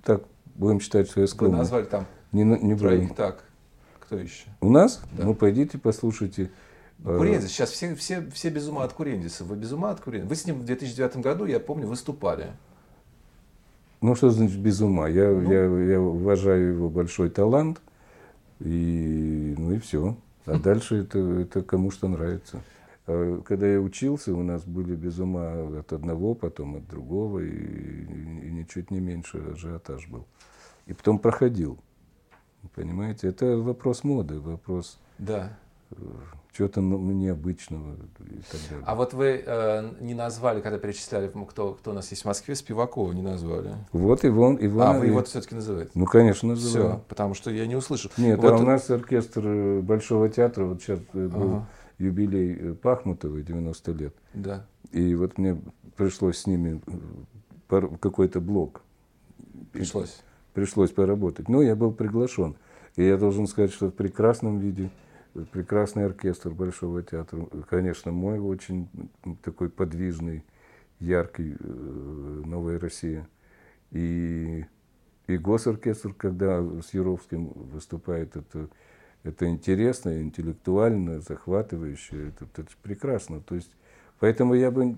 так, 0.04 0.22
будем 0.54 0.80
считать, 0.80 1.10
что 1.10 1.20
я 1.20 1.26
скромный. 1.26 1.56
Вы 1.56 1.62
назвали 1.62 1.84
там 1.84 2.06
не, 2.32 2.44
не 2.44 2.76
троих, 2.76 3.14
так, 3.14 3.44
кто 4.00 4.16
еще? 4.16 4.46
У 4.60 4.70
нас? 4.70 5.02
Да. 5.12 5.24
Ну, 5.24 5.34
пойдите, 5.34 5.78
послушайте. 5.78 6.50
Э, 7.04 7.16
Курензис, 7.18 7.50
сейчас 7.50 7.70
все, 7.70 7.94
все, 7.94 8.24
все 8.32 8.50
без 8.50 8.68
ума 8.68 8.84
от 8.84 8.92
Курензиса. 8.92 9.44
Вы 9.44 9.56
без 9.56 9.72
ума 9.72 9.90
от 9.90 10.00
Курензиса? 10.00 10.28
Вы 10.28 10.36
с 10.36 10.46
ним 10.46 10.60
в 10.60 10.64
2009 10.64 11.16
году, 11.18 11.44
я 11.44 11.60
помню, 11.60 11.86
выступали. 11.86 12.52
Ну, 14.00 14.14
что 14.14 14.30
значит 14.30 14.58
без 14.58 14.80
ума? 14.80 15.08
Я, 15.08 15.28
ну, 15.30 15.50
я, 15.50 15.92
я 15.92 16.00
уважаю 16.00 16.74
его 16.74 16.88
большой 16.88 17.30
талант, 17.30 17.80
и, 18.60 19.54
ну 19.58 19.72
и 19.72 19.78
все. 19.78 20.16
А 20.46 20.58
дальше 20.58 21.02
это, 21.02 21.18
это 21.18 21.62
кому 21.62 21.90
что 21.90 22.08
нравится. 22.08 22.60
А 23.06 23.40
когда 23.42 23.66
я 23.66 23.80
учился, 23.80 24.32
у 24.32 24.42
нас 24.42 24.64
были 24.64 24.94
без 24.94 25.18
ума 25.18 25.52
от 25.80 25.92
одного, 25.92 26.34
потом 26.34 26.76
от 26.76 26.86
другого, 26.88 27.40
и, 27.40 27.48
и, 27.48 28.46
и 28.46 28.50
ничуть 28.50 28.90
не 28.90 29.00
меньше 29.00 29.38
ажиотаж 29.52 30.06
был. 30.08 30.26
И 30.86 30.92
потом 30.92 31.18
проходил. 31.18 31.78
Понимаете, 32.74 33.28
это 33.28 33.56
вопрос 33.56 34.04
моды, 34.04 34.38
вопрос 34.38 35.00
да. 35.18 35.58
Э, 35.90 35.94
чего-то 36.52 36.80
необычного 36.80 37.94
и 37.94 38.42
так 38.50 38.60
далее. 38.68 38.84
А 38.84 38.94
вот 38.94 39.14
вы 39.14 39.42
э, 39.44 39.90
не 40.00 40.14
назвали, 40.14 40.60
когда 40.60 40.78
перечисляли, 40.78 41.32
кто, 41.48 41.72
кто 41.74 41.90
у 41.90 41.94
нас 41.94 42.10
есть 42.10 42.22
в 42.22 42.24
Москве, 42.26 42.54
Спивакова 42.54 43.12
не 43.12 43.22
назвали. 43.22 43.74
Вот 43.92 44.24
Иван. 44.24 44.58
Иван 44.60 44.96
а, 44.96 44.98
вы 44.98 45.06
его 45.06 45.22
все-таки 45.24 45.54
называете? 45.54 45.90
Ну, 45.94 46.04
конечно, 46.06 46.50
называю. 46.50 46.90
Все, 46.90 47.04
потому 47.08 47.34
что 47.34 47.50
я 47.50 47.66
не 47.66 47.74
услышал. 47.74 48.10
Нет, 48.18 48.38
вот... 48.38 48.52
а 48.52 48.56
у 48.56 48.62
нас 48.62 48.90
оркестр 48.90 49.42
э, 49.44 49.80
Большого 49.80 50.28
театра, 50.28 50.64
вот 50.66 50.82
сейчас 50.82 51.00
э, 51.14 51.28
был 51.28 51.54
ага. 51.54 51.66
Юбилей 52.02 52.54
э, 52.54 52.74
Пахмутовой, 52.74 53.42
90 53.42 53.92
лет. 53.92 54.14
Да. 54.34 54.66
И 54.90 55.14
вот 55.14 55.38
мне 55.38 55.60
пришлось 55.96 56.38
с 56.38 56.46
ними 56.46 56.80
какой-то 57.68 58.40
блок. 58.40 58.82
Пришлось? 59.72 60.20
Пришлось 60.52 60.90
поработать. 60.90 61.48
Но 61.48 61.62
я 61.62 61.74
был 61.74 61.92
приглашен. 61.92 62.56
И 62.96 63.04
я 63.04 63.16
должен 63.16 63.46
сказать, 63.46 63.72
что 63.72 63.88
в 63.88 63.94
прекрасном 63.94 64.58
виде 64.58 64.90
прекрасный 65.50 66.04
оркестр 66.04 66.50
Большого 66.50 67.02
театра. 67.02 67.46
Конечно, 67.68 68.12
мой 68.12 68.38
очень 68.38 68.88
такой 69.42 69.70
подвижный, 69.70 70.44
яркий 71.00 71.56
э, 71.58 72.42
«Новая 72.44 72.78
Россия». 72.78 73.26
И, 73.90 74.64
и 75.26 75.36
госоркестр, 75.38 76.14
когда 76.14 76.62
с 76.80 76.92
Юровским 76.92 77.46
выступает, 77.54 78.36
это, 78.36 78.68
это 79.24 79.48
интересно, 79.48 80.20
интеллектуально, 80.20 81.20
захватывающе, 81.20 82.28
это, 82.28 82.46
это 82.60 82.70
прекрасно. 82.82 83.40
То 83.40 83.54
есть, 83.54 83.70
поэтому 84.18 84.54
я 84.54 84.70
бы 84.70 84.96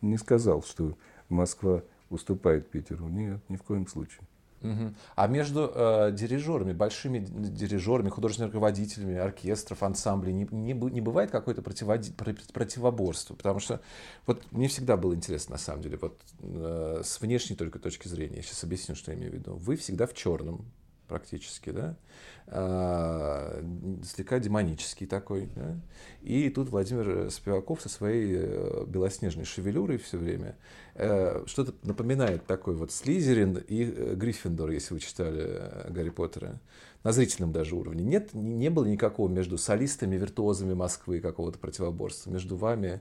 не 0.00 0.16
сказал, 0.18 0.62
что 0.62 0.96
Москва 1.28 1.82
уступает 2.10 2.70
Питеру. 2.70 3.08
Нет, 3.08 3.40
ни 3.48 3.56
в 3.56 3.62
коем 3.62 3.86
случае. 3.86 4.20
Угу. 4.62 4.94
А 5.16 5.26
между 5.26 5.72
э, 5.74 6.12
дирижерами, 6.12 6.72
большими 6.72 7.18
дирижерами, 7.18 8.10
художественными 8.10 8.52
руководителями 8.52 9.16
оркестров, 9.16 9.82
ансамблей 9.82 10.32
не, 10.32 10.46
не, 10.52 10.72
не 10.72 11.00
бывает 11.00 11.32
какое-то 11.32 11.62
противоборство? 11.62 13.34
Потому 13.34 13.58
что 13.58 13.80
вот 14.24 14.44
мне 14.52 14.68
всегда 14.68 14.96
было 14.96 15.14
интересно, 15.14 15.54
на 15.54 15.58
самом 15.58 15.82
деле, 15.82 15.98
вот 16.00 16.20
э, 16.40 17.02
с 17.04 17.20
внешней 17.20 17.56
только 17.56 17.80
точки 17.80 18.06
зрения, 18.06 18.36
я 18.36 18.42
сейчас 18.42 18.62
объясню, 18.62 18.94
что 18.94 19.10
я 19.10 19.18
имею 19.18 19.32
в 19.32 19.34
виду. 19.34 19.54
Вы 19.56 19.76
всегда 19.76 20.06
в 20.06 20.14
черном, 20.14 20.64
практически, 21.08 21.70
да, 21.70 21.96
а, 22.46 23.62
слегка 24.04 24.38
демонический 24.38 25.06
такой, 25.06 25.48
да? 25.54 25.76
и 26.22 26.48
тут 26.50 26.70
Владимир 26.70 27.30
Спиваков 27.30 27.80
со 27.82 27.88
своей 27.88 28.34
э, 28.36 28.84
белоснежной 28.86 29.44
шевелюрой 29.44 29.98
все 29.98 30.18
время 30.18 30.56
э, 30.94 31.44
что-то 31.46 31.74
напоминает 31.82 32.46
такой 32.46 32.74
вот 32.74 32.92
Слизерин 32.92 33.56
и 33.56 33.84
э, 33.84 34.14
Гриффиндор, 34.14 34.70
если 34.70 34.94
вы 34.94 35.00
читали 35.00 35.60
Гарри 35.90 36.10
Поттера, 36.10 36.60
на 37.04 37.12
зрительном 37.12 37.52
даже 37.52 37.74
уровне. 37.74 38.04
Нет, 38.04 38.34
не 38.34 38.70
было 38.70 38.84
никакого 38.84 39.28
между 39.28 39.58
солистами, 39.58 40.16
виртуозами 40.16 40.74
Москвы 40.74 41.20
какого-то 41.20 41.58
противоборства 41.58 42.30
между 42.30 42.56
вами 42.56 43.00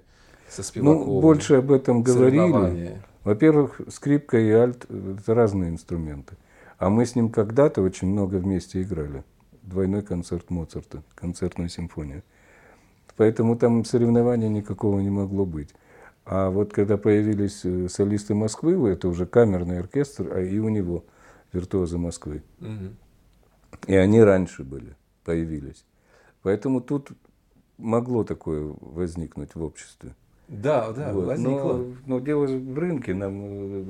со 0.49 0.63
Спиваковым. 0.63 1.07
Ну, 1.07 1.21
больше 1.21 1.55
об 1.55 1.71
этом 1.71 2.03
говорили. 2.03 3.01
Во-первых, 3.23 3.81
скрипка 3.89 4.39
и 4.39 4.49
альт– 4.49 4.85
это 4.89 5.33
разные 5.33 5.69
инструменты. 5.69 6.35
А 6.81 6.89
мы 6.89 7.05
с 7.05 7.15
ним 7.15 7.29
когда-то 7.29 7.83
очень 7.83 8.07
много 8.07 8.37
вместе 8.37 8.81
играли. 8.81 9.23
Двойной 9.61 10.01
концерт 10.01 10.49
Моцарта, 10.49 11.03
концертную 11.13 11.69
симфонию. 11.69 12.23
Поэтому 13.17 13.55
там 13.55 13.85
соревнования 13.85 14.49
никакого 14.49 14.99
не 14.99 15.11
могло 15.11 15.45
быть. 15.45 15.69
А 16.25 16.49
вот 16.49 16.73
когда 16.73 16.97
появились 16.97 17.63
э, 17.65 17.87
солисты 17.87 18.33
Москвы, 18.33 18.89
это 18.89 19.09
уже 19.09 19.27
камерный 19.27 19.77
оркестр, 19.79 20.33
а 20.33 20.39
и 20.41 20.57
у 20.57 20.69
него 20.69 21.05
виртуозы 21.53 21.99
Москвы. 21.99 22.41
Угу. 22.61 22.95
И 23.85 23.93
они 23.93 24.23
раньше 24.23 24.63
были, 24.63 24.95
появились. 25.23 25.85
Поэтому 26.41 26.81
тут 26.81 27.11
могло 27.77 28.23
такое 28.23 28.73
возникнуть 28.81 29.53
в 29.53 29.61
обществе. 29.61 30.15
Да, 30.47 30.91
да, 30.93 31.13
вот. 31.13 31.27
возникло. 31.27 31.73
Но, 31.73 31.95
но 32.07 32.19
дело 32.19 32.47
в 32.47 32.79
рынке, 32.79 33.13
нам 33.13 33.39
э, 33.43 33.83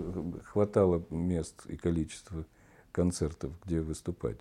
хватало 0.43 1.05
мест 1.09 1.55
и 1.67 1.77
количества 1.77 2.43
концертов, 2.91 3.51
где 3.65 3.81
выступать. 3.81 4.37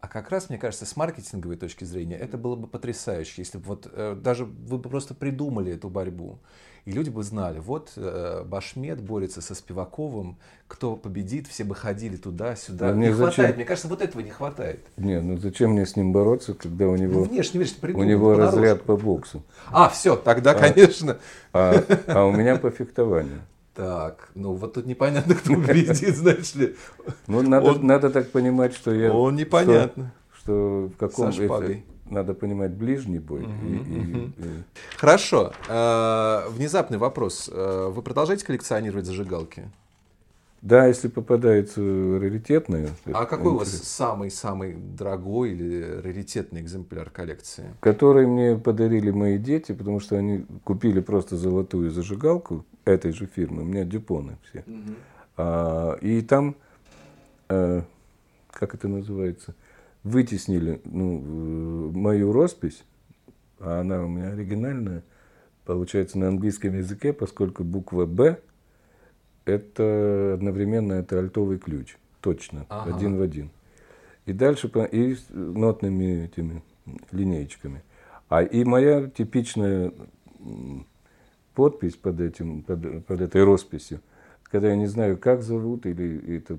А 0.00 0.08
как 0.08 0.30
раз, 0.30 0.50
мне 0.50 0.58
кажется, 0.58 0.86
с 0.86 0.94
маркетинговой 0.94 1.56
точки 1.56 1.84
зрения 1.84 2.16
это 2.16 2.36
было 2.38 2.54
бы 2.54 2.66
потрясающе, 2.68 3.34
если 3.38 3.58
бы 3.58 3.64
вот 3.64 3.88
э, 3.92 4.14
даже 4.20 4.44
вы 4.44 4.78
бы 4.78 4.88
просто 4.88 5.14
придумали 5.14 5.72
эту 5.72 5.88
борьбу. 5.88 6.38
И 6.84 6.92
люди 6.92 7.10
бы 7.10 7.24
знали, 7.24 7.58
вот 7.58 7.94
э, 7.96 8.44
Башмет 8.46 9.00
борется 9.02 9.40
со 9.40 9.56
Спиваковым, 9.56 10.38
кто 10.68 10.94
победит, 10.94 11.48
все 11.48 11.64
бы 11.64 11.74
ходили 11.74 12.14
туда-сюда. 12.16 12.92
мне 12.92 13.08
не 13.08 13.12
зачем? 13.14 13.32
хватает, 13.32 13.56
мне 13.56 13.64
кажется, 13.64 13.88
вот 13.88 14.02
этого 14.02 14.20
не 14.22 14.30
хватает. 14.30 14.86
Не, 14.96 15.20
ну 15.20 15.36
зачем 15.38 15.72
мне 15.72 15.84
с 15.84 15.96
ним 15.96 16.12
бороться, 16.12 16.54
когда 16.54 16.86
у 16.86 16.92
Ну, 16.94 17.02
него, 17.02 17.22
внешне, 17.24 17.58
видишь, 17.58 17.74
у 17.76 17.80
придумал, 17.80 18.06
него 18.06 18.30
понарошку. 18.32 18.56
разряд 18.58 18.82
по 18.84 18.96
боксу, 18.96 19.42
А, 19.72 19.88
все, 19.88 20.14
тогда, 20.14 20.54
конечно. 20.54 21.18
а, 21.52 21.82
а 22.06 22.24
у 22.26 22.30
меня 22.32 22.56
по 22.56 22.70
фехтованию. 22.70 23.40
Так, 23.76 24.30
ну 24.34 24.54
вот 24.54 24.72
тут 24.74 24.86
непонятно, 24.86 25.34
кто 25.34 25.54
победит, 25.54 26.16
знаешь 26.16 26.54
ли. 26.54 26.74
Ну, 27.26 27.42
надо, 27.42 27.72
Он- 27.72 27.86
надо 27.86 28.10
так 28.10 28.30
понимать, 28.30 28.74
что 28.74 28.92
я... 28.94 29.12
Он 29.12 29.36
непонятно. 29.36 30.12
Что, 30.32 30.40
что 30.42 30.90
в 30.94 30.96
каком... 30.98 31.32
Со 31.32 31.44
шпагой. 31.44 31.74
это- 31.74 32.14
надо 32.14 32.34
понимать 32.34 32.70
ближний 32.72 33.18
бой. 33.18 33.42
и- 33.42 33.76
и- 33.76 34.26
и- 34.28 34.62
Хорошо. 34.96 35.52
Э, 35.68 36.48
Внезапный 36.48 36.98
вопрос. 36.98 37.50
Э, 37.52 37.90
Вы 37.92 38.00
продолжаете 38.02 38.46
коллекционировать 38.46 39.04
зажигалки? 39.04 39.70
Да, 40.62 40.86
если 40.86 41.08
попадаются 41.08 41.80
раритетные. 41.80 42.88
А 43.12 43.26
какой 43.26 43.52
у 43.52 43.58
вас 43.58 43.68
самый-самый 43.68 44.74
дорогой 44.74 45.50
или 45.52 46.00
раритетный 46.02 46.60
экземпляр 46.62 47.10
коллекции? 47.10 47.74
Которые 47.80 48.26
мне 48.26 48.56
подарили 48.56 49.10
мои 49.10 49.36
дети, 49.38 49.72
потому 49.72 50.00
что 50.00 50.16
они 50.16 50.46
купили 50.64 51.00
просто 51.00 51.36
золотую 51.36 51.90
зажигалку 51.90 52.64
этой 52.86 53.12
же 53.12 53.26
фирмы. 53.26 53.62
У 53.62 53.66
меня 53.66 53.84
дюпоны 53.84 54.38
все. 54.48 54.64
А, 55.36 55.98
и 56.00 56.22
там, 56.22 56.56
э, 57.50 57.82
как 58.50 58.74
это 58.74 58.88
называется, 58.88 59.54
вытеснили 60.02 60.80
ну, 60.84 61.90
мою 61.92 62.32
роспись, 62.32 62.84
а 63.58 63.80
она 63.80 64.02
у 64.02 64.08
меня 64.08 64.28
оригинальная, 64.28 65.02
получается 65.66 66.18
на 66.18 66.28
английском 66.28 66.74
языке, 66.76 67.12
поскольку 67.12 67.64
буква 67.64 68.06
«Б» 68.06 68.38
это 69.44 70.32
одновременно 70.34 70.94
это 70.94 71.18
альтовый 71.18 71.58
ключ, 71.58 71.96
точно, 72.20 72.66
Ага. 72.68 72.96
один 72.96 73.18
в 73.18 73.22
один. 73.22 73.50
И 74.24 74.32
дальше 74.32 74.68
и 74.90 75.14
с 75.14 75.26
нотными 75.30 76.24
этими 76.24 76.62
линеечками. 77.12 77.82
А 78.28 78.42
и 78.42 78.64
моя 78.64 79.08
типичная 79.08 79.92
подпись 81.56 81.96
под 81.96 82.20
этим, 82.20 82.62
под, 82.62 83.04
под 83.06 83.20
этой 83.20 83.42
росписью, 83.42 84.00
когда 84.44 84.68
я 84.68 84.76
не 84.76 84.86
знаю, 84.86 85.16
как 85.16 85.42
зовут, 85.42 85.86
или 85.86 86.36
это 86.36 86.58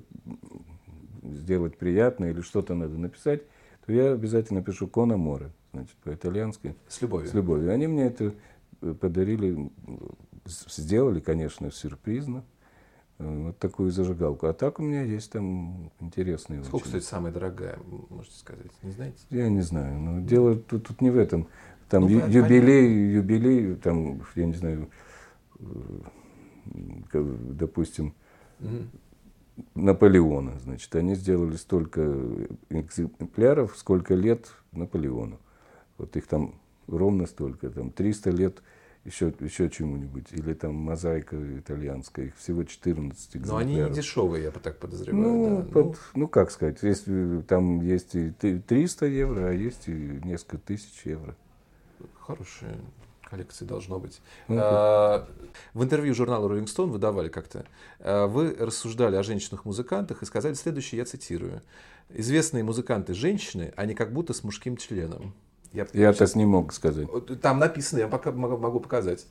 сделать 1.24 1.78
приятно, 1.78 2.26
или 2.26 2.42
что-то 2.42 2.74
надо 2.74 2.98
написать, 2.98 3.44
то 3.86 3.94
я 3.94 4.12
обязательно 4.12 4.62
пишу 4.62 4.88
«Кона 4.88 5.16
Море», 5.16 5.52
значит, 5.72 5.96
по-итальянски, 6.04 6.76
С 6.90 7.02
любовью. 7.02 7.30
с 7.30 7.34
любовью. 7.34 7.72
Они 7.72 7.88
мне 7.88 8.08
это 8.08 8.34
э, 8.82 8.94
подарили, 9.00 9.72
сделали, 10.46 11.20
конечно, 11.20 11.72
сюрпризно, 11.72 12.44
э, 13.20 13.44
вот 13.46 13.60
такую 13.60 13.92
зажигалку. 13.92 14.48
А 14.48 14.54
так 14.54 14.80
у 14.80 14.84
меня 14.84 15.04
есть 15.04 15.32
там 15.32 15.92
интересные 16.00 16.64
Сколько 16.64 16.84
очень. 16.84 16.90
стоит 16.90 17.04
самая 17.04 17.32
дорогая, 17.32 17.78
можете 18.10 18.36
сказать? 18.38 18.72
Не 18.82 18.92
знаете? 18.92 19.20
Я 19.30 19.48
не 19.50 19.62
знаю. 19.62 20.00
Но 20.00 20.22
дело 20.22 20.56
тут, 20.56 20.88
тут 20.88 21.02
не 21.02 21.12
в 21.12 21.18
этом. 21.18 21.48
Там 21.90 22.04
Ну, 22.04 22.10
ю- 22.10 22.28
юбилей, 22.28 23.14
юбилей, 23.14 23.76
там, 23.76 24.22
я 24.36 24.46
не 24.46 24.54
знаю, 24.54 24.90
э, 25.60 25.64
как, 27.10 27.56
допустим, 27.56 28.14
Мгм. 28.60 28.90
Наполеона. 29.76 30.60
Значит, 30.60 30.94
они 30.96 31.16
сделали 31.16 31.56
столько 31.56 32.02
экземпляров, 32.70 33.76
сколько 33.78 34.14
лет 34.16 34.52
Наполеону. 34.72 35.40
Вот 35.98 36.16
их 36.18 36.28
там 36.28 36.56
ровно 36.88 37.26
столько, 37.26 37.70
там 37.70 37.92
300 37.92 38.30
лет 38.32 38.62
еще, 39.06 39.34
еще 39.40 39.70
чему-нибудь. 39.70 40.32
Или 40.34 40.54
там 40.54 40.76
мозаика 40.76 41.38
итальянская, 41.60 42.26
их 42.28 42.36
всего 42.36 42.64
14 42.66 43.38
экземпляров. 43.38 43.50
Но 43.52 43.58
они 43.58 43.76
не 43.90 43.96
дешевые, 43.96 44.44
я 44.44 44.52
бы 44.52 44.60
так 44.60 44.78
подозреваю. 44.78 45.24
Ну, 45.24 45.62
да. 45.64 45.72
под- 45.72 46.00
ну, 46.16 46.28
как 46.28 46.52
сказать, 46.52 46.80
если 46.84 47.42
там 47.48 47.82
есть 47.82 48.14
и 48.16 48.32
ты- 48.32 48.60
300 48.60 49.06
евро, 49.06 49.48
а 49.50 49.54
есть 49.54 49.88
и 49.88 50.20
несколько 50.24 50.58
тысяч 50.58 51.04
евро. 51.06 51.36
Хорошая 52.28 52.78
коллекция 53.30 53.66
должно 53.66 54.00
быть. 54.00 54.22
Ну, 54.50 54.58
А, 54.62 55.28
В 55.74 55.84
интервью 55.84 56.14
журнала 56.14 56.48
Rolling 56.50 56.66
Stone 56.66 56.88
вы 56.88 56.98
давали 56.98 57.30
как-то, 57.30 57.66
а, 58.00 58.28
вы 58.28 58.54
рассуждали 58.60 59.16
о 59.16 59.24
женщинах-музыкантах 59.24 60.22
и 60.24 60.26
сказали 60.26 60.54
следующее, 60.54 61.00
я 61.00 61.06
цитирую. 61.06 61.62
Известные 62.10 62.64
музыканты 62.64 63.14
женщины, 63.14 63.74
они 63.78 63.94
как 63.96 64.12
будто 64.14 64.34
с 64.34 64.44
мужским 64.44 64.76
членом. 64.78 65.34
Я, 65.74 65.88
Я 65.94 66.14
так 66.14 66.36
не 66.36 66.46
мог 66.46 66.74
сказать. 66.74 67.08
Там 67.42 67.60
написано, 67.60 68.00
я 68.00 68.08
пока 68.08 68.32
могу, 68.32 68.80
показать. 68.80 69.26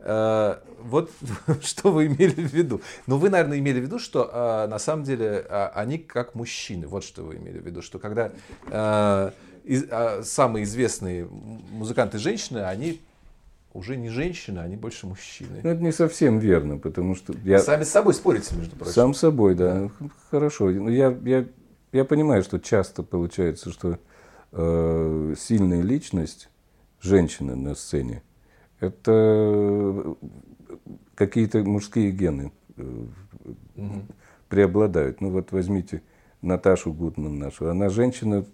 Э, 0.00 0.58
Вот 0.82 1.10
что 1.62 1.90
вы 1.92 2.06
имели 2.06 2.46
в 2.46 2.52
виду. 2.52 2.80
Ну, 3.06 3.18
вы, 3.18 3.30
наверное, 3.30 3.58
имели 3.58 3.80
в 3.80 3.84
виду, 3.84 3.98
что 4.00 4.66
на 4.68 4.78
самом 4.78 5.04
деле 5.04 5.40
они 5.74 5.98
как 5.98 6.34
мужчины. 6.34 6.88
Вот 6.88 7.04
что 7.04 7.22
вы 7.22 7.36
имели 7.36 7.58
в 7.60 7.66
виду. 7.66 7.82
Что 7.82 7.98
когда 8.00 8.32
из- 9.66 9.84
а, 9.90 10.22
самые 10.22 10.64
известные 10.64 11.22
м- 11.22 11.28
музыканты 11.72 12.18
женщины, 12.18 12.58
они 12.60 13.00
уже 13.74 13.96
не 13.96 14.08
женщины, 14.08 14.60
они 14.60 14.76
больше 14.76 15.06
мужчины. 15.06 15.60
Ну, 15.62 15.68
это 15.70 15.82
не 15.82 15.92
совсем 15.92 16.38
верно, 16.38 16.78
потому 16.78 17.14
что 17.14 17.34
я 17.44 17.58
Сами 17.58 17.84
с 17.84 17.90
собой 17.90 18.14
спорите, 18.14 18.54
между 18.56 18.74
прочим. 18.76 18.92
сам 18.94 19.14
собой, 19.14 19.54
да, 19.54 19.90
хорошо. 20.30 20.70
Но 20.70 20.88
я, 20.88 21.14
я, 21.24 21.46
я 21.92 22.04
понимаю, 22.04 22.42
что 22.42 22.58
часто 22.58 23.02
получается, 23.02 23.70
что 23.72 23.98
э, 24.52 25.34
сильная 25.38 25.82
личность 25.82 26.48
женщины 27.02 27.54
на 27.56 27.74
сцене 27.74 28.22
это 28.80 30.16
какие-то 31.14 31.58
мужские 31.64 32.10
гены 32.12 32.52
э, 32.76 33.06
Мгм. 33.76 34.06
преобладают. 34.48 35.20
Ну 35.20 35.30
вот 35.30 35.52
возьмите 35.52 36.02
Наташу 36.42 36.92
Гутман 36.92 37.38
нашу. 37.38 37.68
Она 37.68 37.88
женщина, 37.88 38.44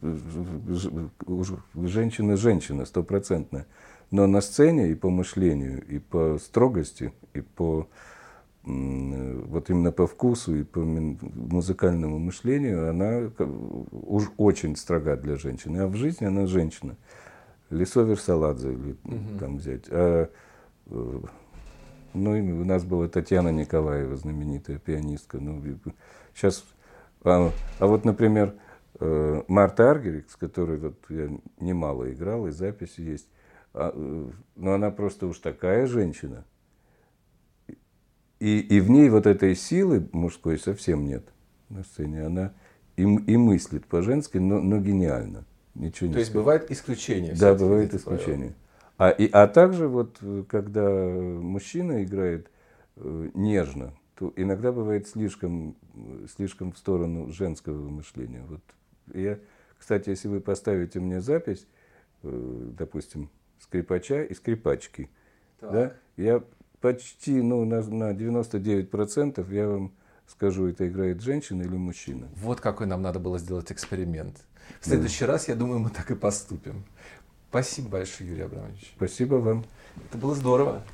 женщина-женщина, 1.74 2.84
стопроцентная. 2.84 3.66
Но 4.10 4.26
на 4.26 4.40
сцене 4.40 4.90
и 4.90 4.94
по 4.94 5.10
мышлению, 5.10 5.84
и 5.86 5.98
по 5.98 6.38
строгости, 6.38 7.12
и 7.34 7.40
по 7.40 7.88
вот 8.64 9.70
именно 9.70 9.90
по 9.90 10.06
вкусу 10.06 10.54
и 10.56 10.62
по 10.62 10.80
музыкальному 10.80 12.20
мышлению 12.20 12.90
она 12.90 13.28
уж 13.90 14.30
очень 14.36 14.76
строга 14.76 15.16
для 15.16 15.34
женщины. 15.34 15.78
А 15.78 15.88
в 15.88 15.96
жизни 15.96 16.26
она 16.26 16.46
женщина. 16.46 16.96
Лисо 17.70 18.02
Версаладзе 18.02 18.72
или 18.72 18.96
Мгм. 19.02 19.38
там 19.40 19.56
взять. 19.56 19.84
А, 19.88 20.28
э, 20.86 21.20
ну, 22.14 22.30
у 22.30 22.64
нас 22.64 22.84
была 22.84 23.08
Татьяна 23.08 23.48
Николаева, 23.48 24.14
знаменитая 24.14 24.78
пианистка. 24.78 25.38
Ну, 25.38 25.60
сейчас, 26.34 26.64
а, 27.24 27.50
а 27.78 27.86
вот, 27.86 28.04
например, 28.04 28.54
э, 29.00 29.42
Марта 29.48 29.90
Аргерик, 29.90 30.30
с 30.30 30.36
которой 30.36 30.78
вот 30.78 30.96
я 31.08 31.30
немало 31.60 32.12
играл, 32.12 32.46
и 32.46 32.50
записи 32.50 33.00
есть, 33.00 33.28
а, 33.74 33.92
э, 33.94 34.30
но 34.56 34.74
она 34.74 34.90
просто 34.90 35.26
уж 35.26 35.38
такая 35.38 35.86
женщина. 35.86 36.44
И, 38.38 38.58
и 38.58 38.80
в 38.80 38.90
ней 38.90 39.08
вот 39.08 39.26
этой 39.26 39.54
силы 39.54 40.08
мужской 40.12 40.58
совсем 40.58 41.06
нет 41.06 41.24
на 41.68 41.84
сцене. 41.84 42.26
Она 42.26 42.52
и, 42.96 43.02
и 43.02 43.36
мыслит 43.36 43.86
по-женски, 43.86 44.38
но, 44.38 44.60
но 44.60 44.78
гениально. 44.78 45.44
Ничего 45.74 46.08
не 46.08 46.14
То 46.14 46.18
есть 46.18 46.30
скажешь. 46.30 46.44
бывают 46.44 46.70
исключения. 46.70 47.34
Да, 47.38 47.54
бывает 47.54 47.94
исключение. 47.94 48.54
А, 48.98 49.10
и, 49.10 49.28
а 49.30 49.46
также 49.46 49.88
вот, 49.88 50.18
э, 50.20 50.44
когда 50.48 50.88
мужчина 50.90 52.04
играет 52.04 52.50
э, 52.96 53.30
нежно, 53.34 53.94
то 54.22 54.32
иногда 54.36 54.70
бывает 54.70 55.08
слишком, 55.08 55.74
слишком 56.32 56.70
в 56.70 56.78
сторону 56.78 57.32
женского 57.32 57.88
мышления. 57.88 58.44
Вот 58.48 58.60
я, 59.14 59.40
кстати, 59.76 60.10
если 60.10 60.28
вы 60.28 60.40
поставите 60.40 61.00
мне 61.00 61.20
запись, 61.20 61.66
э, 62.22 62.70
допустим, 62.78 63.30
скрипача 63.58 64.22
и 64.22 64.32
скрипачки, 64.32 65.10
Так. 65.58 65.72
да, 65.72 65.92
я 66.16 66.44
почти, 66.80 67.42
ну, 67.42 67.64
на, 67.64 67.82
на 67.82 68.12
99% 68.12 69.52
я 69.52 69.68
вам 69.68 69.92
скажу, 70.28 70.68
это 70.68 70.86
играет 70.86 71.20
женщина 71.20 71.62
или 71.62 71.76
мужчина. 71.76 72.28
Вот 72.36 72.60
какой 72.60 72.86
нам 72.86 73.02
надо 73.02 73.18
было 73.18 73.40
сделать 73.40 73.72
эксперимент. 73.72 74.36
В 74.80 74.86
следующий 74.86 75.24
раз, 75.24 75.48
я 75.48 75.56
думаю, 75.56 75.80
мы 75.80 75.90
так 75.90 76.12
и 76.12 76.14
поступим. 76.14 76.84
Спасибо 77.50 77.88
большое, 77.88 78.30
Юрий 78.30 78.42
Абрамович. 78.42 78.92
Спасибо 78.94 79.34
вам. 79.34 79.64
Это 80.08 80.16
было 80.16 80.36
здорово. 80.36 80.84